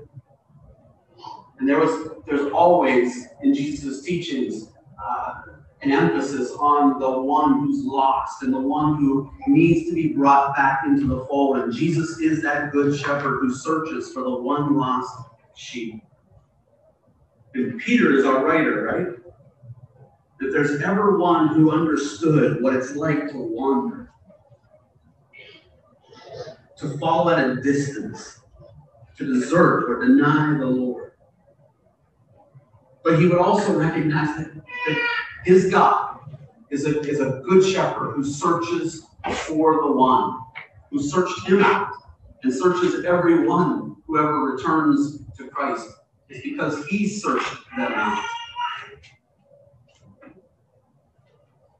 And 1.58 1.68
there 1.68 1.78
was 1.78 2.10
there's 2.26 2.52
always 2.52 3.26
in 3.42 3.54
Jesus' 3.54 4.02
teachings 4.02 4.70
uh, 5.02 5.34
an 5.82 5.92
emphasis 5.92 6.50
on 6.52 6.98
the 6.98 7.20
one 7.20 7.60
who's 7.60 7.84
lost 7.84 8.42
and 8.42 8.52
the 8.52 8.60
one 8.60 8.96
who 8.96 9.30
needs 9.46 9.88
to 9.88 9.94
be 9.94 10.08
brought 10.08 10.56
back 10.56 10.84
into 10.86 11.06
the 11.06 11.24
fold. 11.26 11.58
And 11.58 11.72
Jesus 11.72 12.18
is 12.18 12.42
that 12.42 12.72
good 12.72 12.98
shepherd 12.98 13.40
who 13.40 13.54
searches 13.54 14.12
for 14.12 14.22
the 14.22 14.34
one 14.34 14.76
lost 14.76 15.14
sheep. 15.54 16.02
And 17.54 17.78
Peter 17.78 18.14
is 18.16 18.24
our 18.24 18.44
writer, 18.44 18.82
right? 18.82 19.06
If 20.40 20.52
there's 20.52 20.82
ever 20.82 21.18
one 21.18 21.48
who 21.48 21.70
understood 21.70 22.62
what 22.62 22.74
it's 22.74 22.96
like 22.96 23.30
to 23.30 23.38
wander, 23.38 24.10
to 26.78 26.98
fall 26.98 27.30
at 27.30 27.48
a 27.48 27.56
distance, 27.62 28.40
to 29.16 29.32
desert 29.32 29.84
or 29.88 30.04
deny 30.04 30.58
the 30.58 30.66
Lord. 30.66 31.12
But 33.02 33.18
he 33.18 33.26
would 33.26 33.38
also 33.38 33.78
recognize 33.78 34.36
that, 34.36 34.54
that 34.54 35.08
his 35.44 35.70
God 35.70 36.18
is 36.70 36.86
a, 36.86 37.00
is 37.00 37.20
a 37.20 37.42
good 37.46 37.64
shepherd 37.64 38.14
who 38.14 38.24
searches 38.24 39.06
for 39.32 39.82
the 39.82 39.92
one, 39.92 40.40
who 40.90 41.02
searched 41.02 41.46
him 41.46 41.62
out 41.62 41.92
and 42.42 42.52
searches 42.52 43.04
every 43.04 43.46
one 43.46 43.96
whoever 44.06 44.40
returns 44.42 45.20
to 45.36 45.48
Christ. 45.48 45.88
It's 46.28 46.42
because 46.42 46.86
he 46.86 47.08
searched 47.08 47.56
them 47.76 47.92
out. 47.92 48.24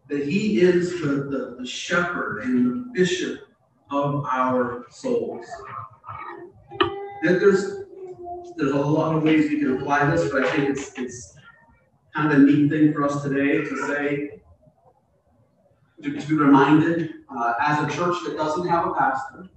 That 0.09 0.27
he 0.27 0.61
is 0.61 1.01
the, 1.01 1.07
the, 1.07 1.57
the 1.59 1.66
shepherd 1.66 2.44
and 2.44 2.66
the 2.66 2.90
bishop 2.92 3.40
of 3.90 4.27
our 4.27 4.85
souls 4.90 5.47
there's 7.24 7.84
there's 8.56 8.72
a 8.72 8.76
lot 8.76 9.16
of 9.16 9.22
ways 9.22 9.50
we 9.50 9.58
can 9.58 9.76
apply 9.76 10.10
this, 10.10 10.30
but 10.30 10.44
I 10.44 10.50
think 10.50 10.70
it's 10.70 10.92
it's 10.98 11.37
kind 12.14 12.30
of 12.30 12.38
a 12.38 12.42
neat 12.42 12.70
thing 12.70 12.92
for 12.92 13.04
us 13.04 13.22
today 13.22 13.64
to 13.64 13.76
say 13.87 14.30
to, 16.02 16.20
to 16.20 16.28
be 16.28 16.34
reminded 16.34 17.10
uh, 17.37 17.54
as 17.60 17.82
a 17.82 17.96
church 17.96 18.16
that 18.24 18.37
doesn't 18.37 18.68
have 18.68 18.87
a 18.87 18.94
pastor, 18.94 19.48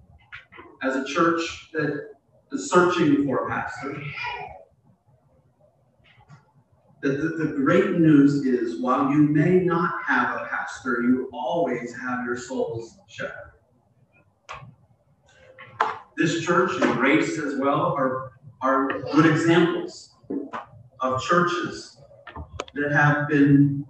as 0.82 0.96
a 0.96 1.06
church 1.06 1.70
that 1.74 2.12
is 2.52 2.70
searching 2.70 3.26
for 3.26 3.48
a 3.48 3.50
pastor. 3.50 4.02
That 7.04 7.22
the, 7.22 7.46
the 7.46 7.54
great 7.54 7.92
news 8.00 8.46
is 8.46 8.82
while 8.82 9.12
you 9.12 9.20
may 9.20 9.60
not 9.60 10.04
have 10.06 10.42
a 10.42 10.48
pastor, 10.50 11.04
you 11.04 11.30
always 11.32 11.94
have 11.96 12.26
your 12.26 12.38
soul's 12.38 12.98
shepherd 13.08 13.57
this 16.18 16.44
church 16.44 16.72
and 16.82 16.96
Grace 16.98 17.38
as 17.38 17.56
well 17.58 17.94
are, 17.96 18.34
are 18.62 19.02
good 19.14 19.28
examples 19.28 20.16
of 21.00 21.22
churches 21.22 22.02
that 22.74 22.92
have 22.92 23.28
been 23.28 23.86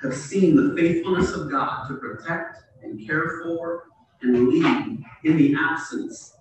have 0.00 0.14
seen 0.14 0.54
the 0.54 0.76
faithfulness 0.76 1.32
of 1.32 1.50
God 1.50 1.88
to 1.88 1.94
protect 1.94 2.58
and 2.82 3.04
care 3.06 3.40
for 3.42 3.84
and 4.22 4.48
lead 4.48 5.02
in 5.24 5.36
the 5.36 5.56
absence 5.58 6.36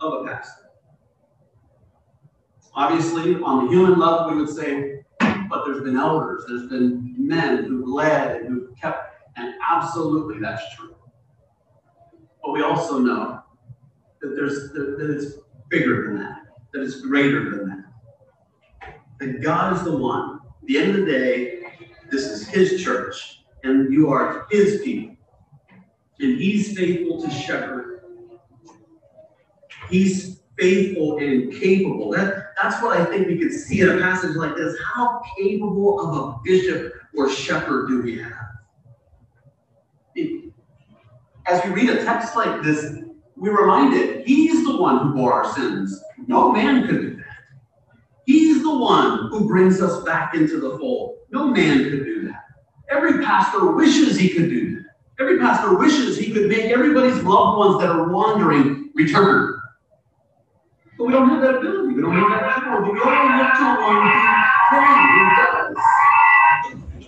of 0.00 0.12
a 0.12 0.28
pastor. 0.28 0.70
Obviously, 2.74 3.34
on 3.42 3.66
the 3.66 3.72
human 3.72 3.98
level, 3.98 4.30
we 4.30 4.40
would 4.40 4.48
say, 4.48 5.00
but 5.18 5.64
there's 5.64 5.82
been 5.82 5.96
elders, 5.96 6.44
there's 6.46 6.68
been 6.68 7.16
men 7.18 7.64
who've 7.64 7.88
led 7.88 8.42
and 8.42 8.48
who've 8.48 8.76
kept, 8.80 9.12
and 9.36 9.54
absolutely 9.68 10.38
that's 10.38 10.62
true. 10.76 10.94
But 12.42 12.52
we 12.52 12.62
also 12.62 12.98
know 12.98 13.42
that 14.20 14.34
there's 14.36 14.72
that, 14.72 14.98
that 14.98 15.10
it's 15.10 15.36
bigger 15.68 16.06
than 16.06 16.18
that, 16.18 16.42
that 16.72 16.82
it's 16.82 17.00
greater 17.00 17.50
than 17.50 17.68
that. 17.68 17.84
That 19.20 19.42
God 19.42 19.76
is 19.76 19.84
the 19.84 19.96
one. 19.96 20.40
At 20.62 20.66
the 20.66 20.78
end 20.78 20.90
of 20.90 20.96
the 21.04 21.06
day, 21.06 21.62
this 22.10 22.24
is 22.26 22.48
His 22.48 22.82
church, 22.82 23.42
and 23.64 23.92
you 23.92 24.10
are 24.10 24.46
His 24.50 24.82
people. 24.82 25.16
And 26.20 26.38
He's 26.38 26.76
faithful 26.76 27.22
to 27.22 27.30
shepherd. 27.30 28.02
He's 29.88 30.40
faithful 30.58 31.18
and 31.18 31.52
capable. 31.52 32.10
That, 32.10 32.54
that's 32.62 32.82
what 32.82 33.00
I 33.00 33.04
think 33.06 33.26
we 33.26 33.38
can 33.38 33.50
see 33.50 33.80
in 33.80 33.88
a 33.88 33.98
passage 33.98 34.36
like 34.36 34.54
this. 34.56 34.76
How 34.94 35.22
capable 35.38 36.00
of 36.00 36.16
a 36.16 36.40
bishop 36.44 36.94
or 37.16 37.30
shepherd 37.30 37.88
do 37.88 38.02
we 38.02 38.18
have? 38.18 38.34
As 41.46 41.64
we 41.64 41.70
read 41.70 41.90
a 41.90 42.04
text 42.04 42.36
like 42.36 42.62
this, 42.62 42.94
we're 43.40 43.58
reminded 43.58 44.26
He's 44.26 44.64
the 44.64 44.76
one 44.76 44.98
who 44.98 45.14
bore 45.14 45.32
our 45.32 45.52
sins. 45.54 46.00
No 46.26 46.52
man 46.52 46.86
could 46.86 47.00
do 47.00 47.16
that. 47.16 47.24
He's 48.26 48.62
the 48.62 48.78
one 48.78 49.28
who 49.30 49.48
brings 49.48 49.80
us 49.80 50.04
back 50.04 50.34
into 50.34 50.60
the 50.60 50.78
fold. 50.78 51.16
No 51.30 51.48
man 51.48 51.78
could 51.84 52.04
do 52.04 52.28
that. 52.28 52.44
Every 52.90 53.24
pastor 53.24 53.72
wishes 53.72 54.16
he 54.18 54.28
could 54.28 54.50
do 54.50 54.76
that. 54.76 54.84
Every 55.18 55.38
pastor 55.38 55.76
wishes 55.76 56.18
he 56.18 56.32
could 56.32 56.48
make 56.48 56.66
everybody's 56.70 57.22
loved 57.22 57.58
ones 57.58 57.80
that 57.80 57.90
are 57.90 58.08
wandering 58.08 58.90
return. 58.94 59.60
But 60.96 61.06
we 61.06 61.12
don't 61.12 61.28
have 61.30 61.40
that 61.40 61.56
ability. 61.56 61.94
We 61.94 62.02
don't 62.02 62.14
have 62.14 62.40
that 62.40 62.62
power. 62.62 62.82
We 62.82 62.88
only 62.88 63.42
look 63.42 63.52
to 63.54 63.64
one 63.80 63.96
who 64.70 64.76
can, 64.86 65.08
who 65.16 65.24
does. 65.36 67.06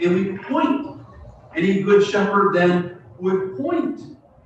And 0.00 0.14
we 0.14 0.38
point. 0.44 0.92
Any 1.54 1.82
good 1.82 2.02
shepherd 2.06 2.54
then 2.54 2.98
would 3.18 3.58
point 3.58 4.00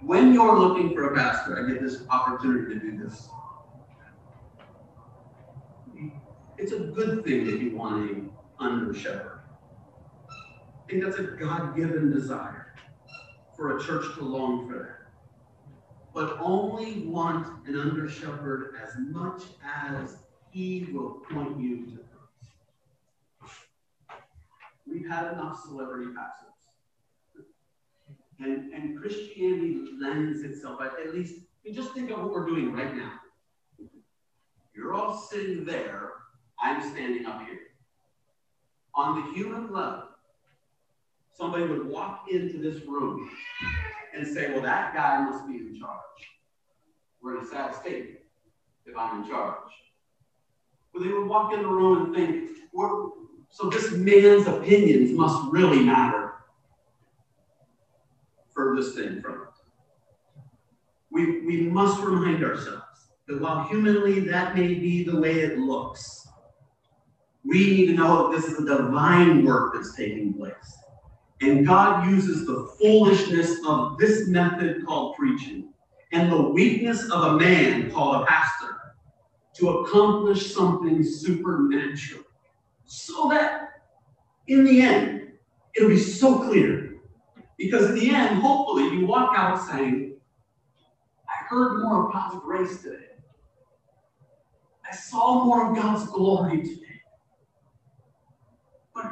When 0.01 0.33
you're 0.33 0.57
looking 0.57 0.93
for 0.93 1.13
a 1.13 1.15
pastor, 1.15 1.63
I 1.63 1.69
get 1.71 1.81
this 1.81 2.03
opportunity 2.09 2.73
to 2.73 2.79
do 2.79 2.97
this. 3.03 3.29
It's 6.57 6.71
a 6.71 6.79
good 6.79 7.23
thing 7.23 7.45
that 7.45 7.59
you 7.59 7.75
want 7.75 8.31
a 8.59 8.63
under 8.63 8.93
shepherd. 8.93 9.41
I 10.29 10.89
think 10.89 11.03
that's 11.03 11.17
a 11.17 11.23
God 11.23 11.75
given 11.75 12.11
desire 12.11 12.73
for 13.55 13.77
a 13.77 13.83
church 13.83 14.05
to 14.15 14.23
long 14.23 14.67
for 14.67 14.77
that. 14.77 14.97
But 16.13 16.37
only 16.39 17.05
want 17.05 17.67
an 17.67 17.79
under 17.79 18.09
shepherd 18.09 18.75
as 18.81 18.93
much 18.97 19.43
as 19.63 20.17
he 20.51 20.87
will 20.91 21.21
point 21.29 21.59
you 21.59 21.85
to 21.85 21.99
we've 24.97 25.09
had 25.09 25.33
enough 25.33 25.61
celebrity 25.63 26.11
pastors. 26.15 26.53
And, 28.39 28.73
and 28.73 28.99
Christianity 28.99 29.85
lends 29.99 30.41
itself, 30.43 30.81
at 30.81 31.13
least, 31.13 31.41
just 31.73 31.93
think 31.93 32.11
of 32.11 32.19
what 32.19 32.31
we're 32.31 32.45
doing 32.45 32.71
right 32.73 32.95
now. 32.95 33.13
You're 34.75 34.93
all 34.93 35.17
sitting 35.17 35.65
there, 35.65 36.11
I'm 36.61 36.81
standing 36.91 37.25
up 37.25 37.41
here. 37.45 37.59
On 38.95 39.21
the 39.21 39.33
human 39.33 39.71
level, 39.71 40.03
somebody 41.35 41.65
would 41.65 41.87
walk 41.87 42.25
into 42.31 42.57
this 42.59 42.83
room 42.85 43.29
and 44.15 44.25
say, 44.25 44.53
well, 44.53 44.61
that 44.61 44.93
guy 44.95 45.23
must 45.23 45.47
be 45.47 45.55
in 45.55 45.77
charge. 45.79 45.99
We're 47.21 47.37
in 47.37 47.43
a 47.43 47.47
sad 47.47 47.75
state 47.75 48.21
if 48.85 48.95
I'm 48.95 49.23
in 49.23 49.29
charge. 49.29 49.57
But 50.93 51.03
they 51.03 51.09
would 51.09 51.27
walk 51.27 51.53
in 51.53 51.61
the 51.61 51.67
room 51.67 52.05
and 52.05 52.15
think, 52.15 52.49
so 53.49 53.69
this 53.69 53.91
man's 53.93 54.47
opinions 54.47 55.11
must 55.11 55.51
really 55.51 55.83
matter. 55.83 56.33
furthest 58.53 58.95
thing 58.95 59.21
from 59.21 59.33
it. 59.33 59.47
We, 61.11 61.41
we 61.41 61.61
must 61.61 62.01
remind 62.01 62.43
ourselves 62.43 63.09
that 63.27 63.41
while 63.41 63.67
humanly 63.67 64.19
that 64.21 64.55
may 64.55 64.73
be 64.73 65.03
the 65.03 65.19
way 65.19 65.39
it 65.41 65.57
looks, 65.57 66.27
we 67.43 67.59
need 67.59 67.87
to 67.87 67.93
know 67.93 68.29
that 68.29 68.37
this 68.37 68.45
is 68.51 68.59
a 68.59 68.65
divine 68.65 69.45
work 69.45 69.73
that's 69.73 69.95
taking 69.95 70.33
place. 70.33 70.77
And 71.41 71.65
God 71.65 72.09
uses 72.09 72.45
the 72.45 72.69
foolishness 72.79 73.59
of 73.65 73.97
this 73.97 74.27
method 74.27 74.85
called 74.85 75.15
preaching 75.15 75.69
and 76.11 76.31
the 76.31 76.41
weakness 76.41 77.09
of 77.11 77.33
a 77.33 77.37
man 77.37 77.91
called 77.91 78.23
a 78.23 78.25
pastor 78.25 78.75
to 79.55 79.79
accomplish 79.79 80.53
something 80.53 81.03
supernatural. 81.03 82.23
So 82.87 83.29
that 83.29 83.69
in 84.47 84.63
the 84.63 84.81
end, 84.81 85.33
it'll 85.75 85.89
be 85.89 85.99
so 85.99 86.39
clear. 86.39 86.95
Because 87.57 87.89
in 87.89 87.95
the 87.95 88.09
end, 88.09 88.39
hopefully, 88.41 88.83
you 88.97 89.05
walk 89.05 89.33
out 89.37 89.61
saying, 89.67 90.15
I 91.27 91.43
heard 91.47 91.83
more 91.83 92.05
of 92.07 92.13
God's 92.13 92.39
grace 92.43 92.81
today. 92.81 93.05
I 94.89 94.95
saw 94.95 95.43
more 95.43 95.69
of 95.69 95.75
God's 95.75 96.09
glory 96.11 96.61
today. 96.61 97.01
But, 98.93 99.05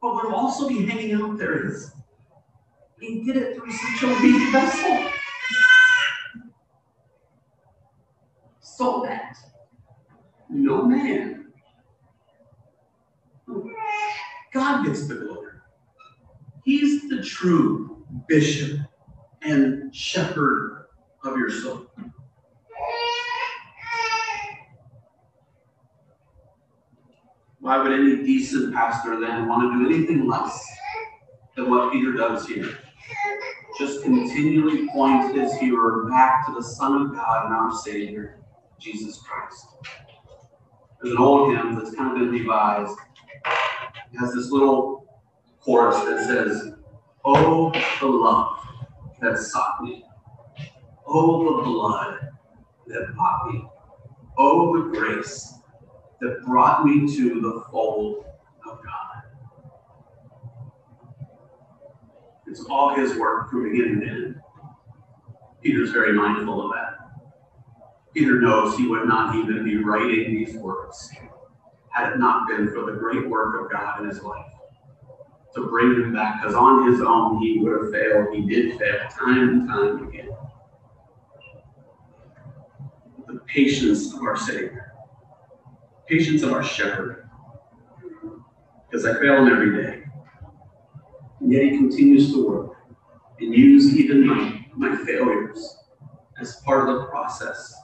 but 0.00 0.14
what 0.14 0.24
will 0.26 0.34
also 0.34 0.68
be 0.68 0.84
hanging 0.86 1.14
out 1.14 1.38
there 1.38 1.66
is 1.66 1.92
he 2.98 3.22
did 3.24 3.36
it 3.36 3.56
through 3.56 3.70
such 3.70 4.02
a 4.02 4.22
weak 4.22 4.52
vessel. 4.52 5.10
So 8.60 9.02
that 9.04 9.36
no 10.48 10.84
man, 10.84 11.39
God 14.52 14.84
gets 14.84 15.06
the 15.06 15.14
glory. 15.14 15.52
He's 16.64 17.08
the 17.08 17.22
true 17.22 18.04
bishop 18.28 18.80
and 19.42 19.94
shepherd 19.94 20.86
of 21.24 21.36
your 21.36 21.50
soul. 21.50 21.86
Why 27.60 27.76
would 27.76 27.92
any 27.92 28.24
decent 28.24 28.74
pastor 28.74 29.20
then 29.20 29.46
want 29.46 29.72
to 29.72 29.78
do 29.78 29.94
anything 29.94 30.26
less 30.26 30.66
than 31.56 31.70
what 31.70 31.92
Peter 31.92 32.12
does 32.12 32.46
here? 32.46 32.78
Just 33.78 34.02
continually 34.02 34.88
point 34.88 35.36
his 35.36 35.54
hearer 35.58 36.08
back 36.08 36.46
to 36.46 36.54
the 36.54 36.62
Son 36.62 37.02
of 37.02 37.14
God 37.14 37.46
and 37.46 37.54
our 37.54 37.72
Savior, 37.72 38.40
Jesus 38.78 39.18
Christ. 39.18 39.66
There's 41.00 41.14
an 41.14 41.20
old 41.20 41.54
hymn 41.54 41.76
that's 41.76 41.94
kind 41.94 42.12
of 42.12 42.18
been 42.18 42.30
revised. 42.30 42.96
Has 44.18 44.34
this 44.34 44.50
little 44.50 45.06
chorus 45.60 45.96
that 46.04 46.26
says, 46.26 46.72
Oh, 47.24 47.70
the 48.00 48.06
love 48.06 48.58
that 49.20 49.38
sought 49.38 49.82
me. 49.82 50.04
Oh, 51.06 51.56
the 51.56 51.62
blood 51.62 52.28
that 52.86 53.14
bought 53.16 53.52
me. 53.52 53.64
Oh, 54.38 54.76
the 54.76 54.98
grace 54.98 55.54
that 56.20 56.42
brought 56.44 56.84
me 56.84 57.14
to 57.16 57.40
the 57.40 57.64
fold 57.70 58.24
of 58.68 58.78
God. 58.82 59.22
It's 62.46 62.64
all 62.68 62.94
his 62.94 63.16
work 63.16 63.50
from 63.50 63.70
beginning 63.70 64.00
to 64.00 64.06
end. 64.08 64.40
Peter's 65.62 65.92
very 65.92 66.12
mindful 66.12 66.64
of 66.64 66.72
that. 66.72 67.00
Peter 68.14 68.40
knows 68.40 68.76
he 68.76 68.88
would 68.88 69.06
not 69.06 69.36
even 69.36 69.62
be 69.64 69.76
writing 69.76 70.34
these 70.34 70.56
words 70.56 71.10
had 71.90 72.12
it 72.12 72.18
not 72.18 72.48
been 72.48 72.68
for 72.72 72.90
the 72.90 72.98
great 72.98 73.28
work 73.28 73.60
of 73.60 73.70
God 73.70 74.00
in 74.00 74.08
his 74.08 74.22
life 74.22 74.46
to 75.54 75.66
bring 75.66 75.94
him 75.94 76.12
back, 76.12 76.40
because 76.40 76.54
on 76.54 76.90
his 76.90 77.00
own 77.00 77.42
he 77.42 77.58
would 77.58 77.72
have 77.72 77.92
failed. 77.92 78.34
He 78.34 78.46
did 78.46 78.78
fail 78.78 78.98
time 79.10 79.48
and 79.48 79.68
time 79.68 80.08
again. 80.08 80.28
The 83.26 83.40
patience 83.46 84.14
of 84.14 84.22
our 84.22 84.36
Savior, 84.36 84.92
patience 86.06 86.42
of 86.42 86.52
our 86.52 86.62
shepherd, 86.62 87.28
because 88.88 89.04
I 89.06 89.14
fail 89.20 89.44
him 89.44 89.52
every 89.52 89.82
day. 89.82 90.04
And 91.40 91.52
yet 91.52 91.62
he 91.62 91.70
continues 91.70 92.32
to 92.32 92.46
work 92.48 92.76
and 93.40 93.54
use 93.54 93.96
even 93.96 94.26
my, 94.26 94.64
my 94.76 94.96
failures 95.04 95.76
as 96.40 96.56
part 96.64 96.88
of 96.88 97.00
the 97.00 97.04
process 97.06 97.74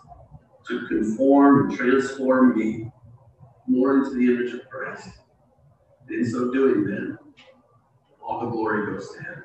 to 0.69 0.87
conform 0.87 1.69
and 1.69 1.79
transform 1.79 2.57
me 2.59 2.91
more 3.67 3.99
into 3.99 4.11
the 4.11 4.25
image 4.25 4.53
of 4.55 4.69
Christ. 4.69 5.09
In 6.09 6.25
so 6.25 6.53
doing, 6.53 6.85
then, 6.85 7.19
all 8.23 8.41
the 8.41 8.51
glory 8.51 8.93
goes 8.93 9.13
to 9.13 9.23
Him. 9.23 9.45